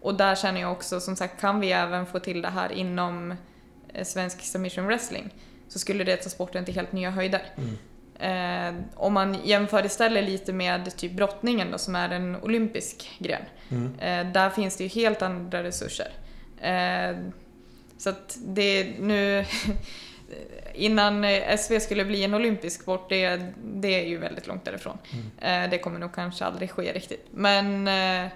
[0.02, 3.36] och där känner jag också, som sagt, kan vi även få till det här inom
[3.94, 5.34] eh, svensk submission wrestling
[5.68, 7.42] så skulle det ta sporten till helt nya höjder.
[7.58, 7.78] Mm.
[8.20, 13.42] Eh, om man jämför istället lite med typ brottningen då, som är en olympisk gren.
[13.70, 14.00] Mm.
[14.00, 16.08] Eh, där finns det ju helt andra resurser.
[16.66, 17.18] Eh,
[17.98, 19.46] så att det nu...
[20.74, 21.26] Innan
[21.58, 24.98] SV skulle bli en olympisk sport, det, det är ju väldigt långt därifrån.
[25.42, 27.28] Eh, det kommer nog kanske aldrig ske riktigt.
[27.32, 28.32] Men, eh,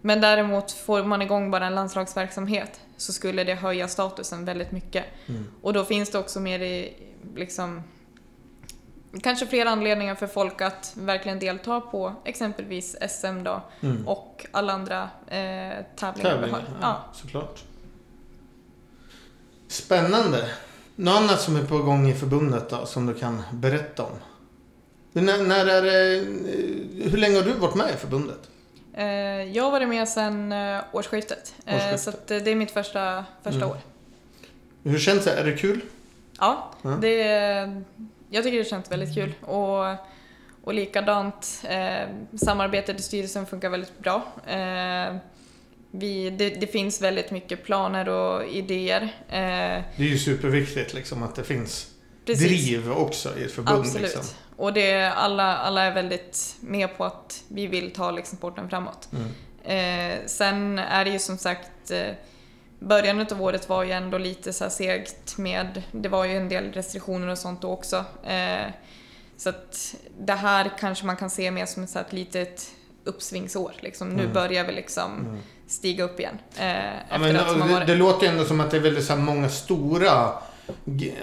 [0.00, 5.04] men däremot får man igång bara en landslagsverksamhet så skulle det höja statusen väldigt mycket.
[5.26, 5.46] Mm.
[5.62, 6.92] Och då finns det också mer i,
[7.36, 7.82] liksom,
[9.22, 14.08] kanske fler anledningar för folk att verkligen delta på exempelvis SM då Mm.
[14.08, 16.32] och alla andra eh, tävlingar vi har.
[16.32, 17.04] Tävlingar, ja, Ja.
[17.12, 17.62] såklart.
[19.74, 20.48] Spännande.
[20.96, 24.12] Något annat som är på gång i förbundet då, som du kan berätta om?
[25.12, 26.24] När, när är det,
[27.10, 28.38] hur länge har du varit med i förbundet?
[28.94, 29.04] Eh,
[29.56, 32.00] jag har varit med sedan eh, årsskiftet, Eh, Årsskiftet.
[32.00, 33.70] så eh, det är mitt första, första Mm.
[33.70, 33.76] år.
[34.82, 35.32] Hur känns det?
[35.32, 35.80] Är det kul?
[36.40, 36.90] Ja, Ja.
[36.90, 37.16] det,
[38.30, 39.34] jag tycker det känns väldigt kul.
[39.40, 39.84] Och,
[40.64, 44.22] och likadant, eh, samarbetet i styrelsen funkar väldigt bra.
[44.46, 45.16] Eh,
[45.96, 49.02] vi, det, det finns väldigt mycket planer och idéer.
[49.28, 51.90] Eh, Det är ju superviktigt liksom att det finns
[52.26, 52.46] precis.
[52.66, 53.78] driv också i ett förbund.
[53.80, 54.02] Absolut.
[54.02, 54.22] Liksom.
[54.56, 59.08] Och det, alla, alla är väldigt med på att vi vill ta liksom sporten framåt.
[59.12, 59.28] Mm.
[59.64, 62.06] Eh, sen är det ju som sagt eh,
[62.78, 66.48] Början av året var ju ändå lite så här segt med, det var ju en
[66.48, 68.04] del restriktioner och sånt då också.
[68.24, 68.66] Eh,
[69.36, 72.70] så att det här kanske man kan se mer som ett, så här, ett litet
[73.04, 73.72] uppsvingsår.
[73.80, 74.08] Liksom.
[74.08, 74.34] Nu Mm.
[74.34, 75.38] börjar vi liksom Mm.
[75.74, 76.38] Stiga upp igen.
[76.58, 76.64] Eh,
[77.10, 80.32] Ja, men, det, det låter ändå som att det är väldigt så många stora...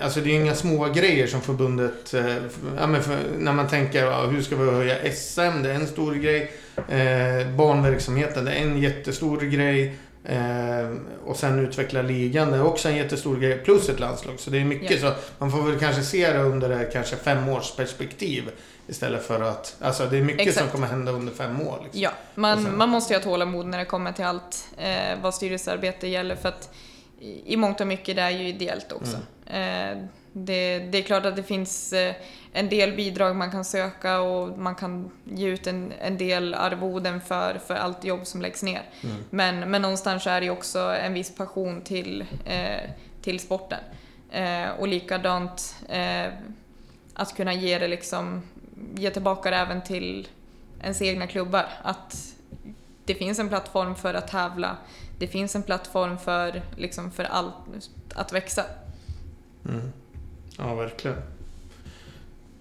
[0.04, 2.14] Alltså det är inga små grejer som förbundet...
[2.14, 2.36] eh,
[2.78, 5.64] Ja, för, när man tänker ja, hur ska vi höja SM?
[5.64, 6.52] Det är en stor grej.
[6.76, 9.96] Eh, barnverksamheten, det är en jättestor grej.
[10.26, 10.90] Eh,
[11.26, 13.58] och sen utveckla ligan, det är också en jättestor grej.
[13.58, 14.36] Plus ett landslag.
[14.40, 15.02] Så det är mycket.
[15.02, 18.50] Så man får väl kanske se det under ett kanske femårsperspektiv.
[18.88, 19.76] Istället för att...
[19.82, 20.60] Alltså det är mycket Exakt.
[20.60, 21.80] som kommer hända under fem år.
[21.84, 22.02] Liksom.
[22.02, 25.36] Ja, man, sen- man måste ju ha tålamod när det kommer till allt eh, vad
[25.36, 26.74] styrelsearbete gäller för att
[27.46, 29.18] i, mångt och mycket det är ju ideellt också.
[29.48, 29.98] Mm.
[30.00, 32.16] Eh, det, det är klart att det finns eh,
[32.54, 37.22] en del bidrag man kan söka och man kan ge ut en, en del arvoden
[37.22, 38.82] för, för allt jobb som läggs ner.
[39.04, 39.16] Mm.
[39.30, 42.90] Men, men någonstans är det ju också en viss passion till, eh,
[43.22, 43.80] till sporten.
[44.32, 46.34] Eh, och likadant eh,
[47.14, 48.42] att kunna ge det liksom,
[48.96, 50.28] ge tillbaka det även till
[50.82, 51.66] ens egna klubbar.
[51.84, 52.18] Att
[53.06, 54.78] det finns en plattform för att tävla.
[55.20, 57.54] Det finns en plattform för, liksom, för allt,
[58.16, 58.64] att växa.
[59.70, 59.92] Mm.
[60.58, 61.18] Ja, verkligen.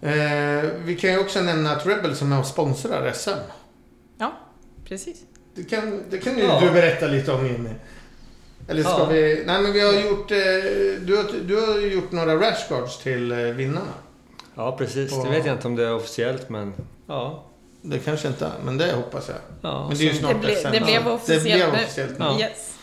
[0.01, 3.31] Eh, vi kan ju också nämna att Rebel som är och sponsrar SM.
[4.85, 5.23] Precis.
[5.55, 6.61] Det kan, det kan ju Ja.
[6.61, 7.71] du berätta lite om Jimmy.
[8.69, 9.07] Eller ska Ja.
[9.07, 9.43] vi...
[9.47, 10.31] Nej men vi har gjort...
[10.31, 10.37] Eh,
[11.07, 13.93] du, har, du har ju gjort några rashguards till eh, vinnarna.
[14.55, 15.13] Ja, precis.
[15.13, 16.73] Och- Det vet jag inte om det är officiellt, men
[17.07, 17.45] ja.
[17.83, 19.37] Det kanske inte är, men det hoppas jag.
[19.63, 20.69] ja Men det är ju snart Det, ble, SM.
[20.73, 22.25] det blev officiellt Det blev officiellt nu.
[22.25, 22.39] Ja.
[22.41, 22.77] Yes.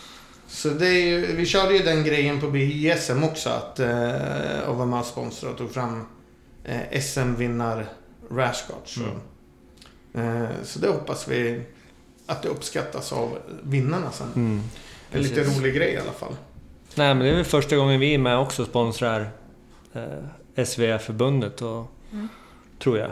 [0.48, 3.50] Så det är ju, vi körde ju den grejen på BJSM också.
[3.50, 6.06] Att eh, och var med och sponsrade och tog fram
[6.64, 7.86] eh, SM-vinnar
[8.32, 8.98] rashguards.
[8.98, 9.10] Mm.
[10.14, 11.62] Så, eh, så det hoppas vi
[12.26, 14.28] att det uppskattas av vinnarna sen.
[14.36, 14.62] Mm,
[15.12, 16.36] En lite rolig grej i alla fall.
[16.96, 19.30] Nej, men det är väl första gången vi är med också och sponsrar
[19.94, 20.02] eh,
[20.66, 22.30] SVF-förbundet, och, Mm.
[22.80, 23.12] tror jag.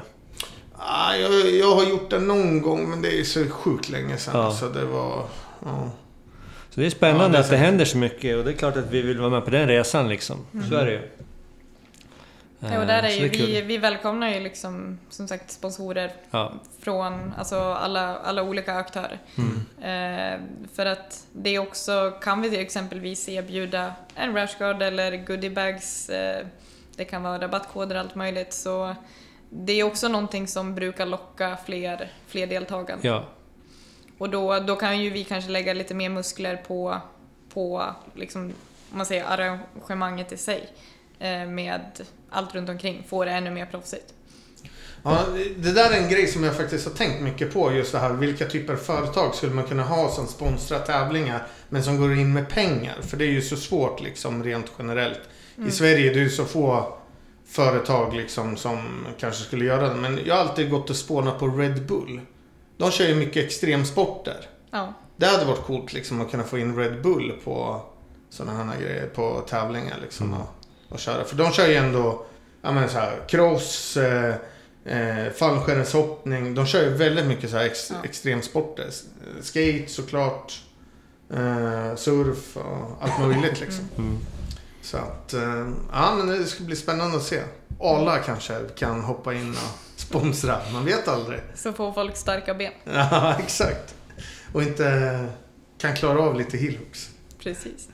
[0.77, 4.33] Ah, jag, jag har gjort det någon gång men det är så sjukt länge sedan.
[4.41, 4.51] Ja.
[4.51, 5.25] Så det var...
[5.65, 5.91] Ja.
[6.69, 8.55] Så det är spännande Ja, det är att det händer så mycket och det är
[8.55, 10.37] klart att vi vill vara med på den resan liksom.
[10.53, 10.69] Mm.
[10.69, 11.01] Så är det ju.
[12.59, 16.11] Ja, och där Eh, är så ju, vi, vi välkomnar ju liksom, som sagt sponsorer
[16.31, 16.53] Ja.
[16.81, 19.19] från alltså alla, alla olika aktörer.
[19.37, 19.59] Mm.
[19.81, 20.39] Eh,
[20.75, 26.45] för att det också, kan vi exempelvis erbjuda en rashguard eller goodiebags, eh,
[26.97, 28.53] det kan vara rabattkoder och allt möjligt.
[28.53, 28.95] Så
[29.49, 33.07] det är också någonting som brukar locka fler, fler deltagande.
[33.07, 33.25] ja.
[34.17, 37.01] Och då, då kan ju vi kanske lägga lite mer muskler på,
[37.53, 38.41] på liksom,
[38.91, 40.69] om man säger arrangemanget i sig.
[41.19, 41.81] Eh, med
[42.29, 44.13] allt runt omkring, få det ännu mer proffsigt.
[45.03, 45.25] Ja,
[45.57, 47.73] det där är en grej som jag faktiskt har tänkt mycket på.
[47.73, 51.83] Just det här, vilka typer av företag skulle man kunna ha som sponsrar tävlingar men
[51.83, 52.95] som går in med pengar?
[53.01, 55.21] För det är ju så svårt liksom rent generellt.
[55.67, 56.93] I Sverige det är ju så få
[57.47, 59.95] företag liksom som kanske skulle göra det.
[59.95, 62.21] Men jag har alltid gått och spånat på Red Bull.
[62.77, 64.47] De kör ju mycket extremsporter.
[64.71, 67.81] Ja, Det hade varit coolt liksom att kunna få in Red Bull på
[68.29, 70.33] sådana här grejer, på tävlingar liksom.
[70.33, 70.47] Och,
[70.89, 71.23] och köra.
[71.23, 72.25] För de kör ju ändå,
[72.61, 74.35] ja men så här, cross, eh,
[74.85, 76.55] eh, fallskärmshoppning.
[76.55, 77.95] De kör ju väldigt mycket så här ex, Ja.
[78.03, 78.89] extremsporter.
[79.41, 80.61] Skate såklart,
[81.33, 83.89] eh, surf och allt möjligt liksom.
[83.97, 84.17] Mm.
[84.85, 87.41] Så att, eh, ja men det ska bli spännande att se.
[87.79, 91.39] Ala kanske kan hoppa in och sponsra, man vet aldrig.
[91.55, 92.71] så får folk starka ben.
[92.93, 93.95] Ja, exakt.
[94.53, 95.25] Och inte
[95.77, 97.09] kan klara av lite hillhooks.
[97.43, 97.87] Precis.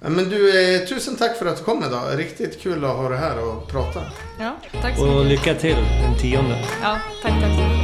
[0.00, 2.18] Men du, eh, tusen tack för att du kom idag.
[2.18, 4.02] Riktigt kul att ha dig här och prata.
[4.40, 5.46] Ja, tack så Och mycket.
[5.46, 6.64] lycka till den tionde.
[6.82, 7.83] Ja, tack, tack så mycket.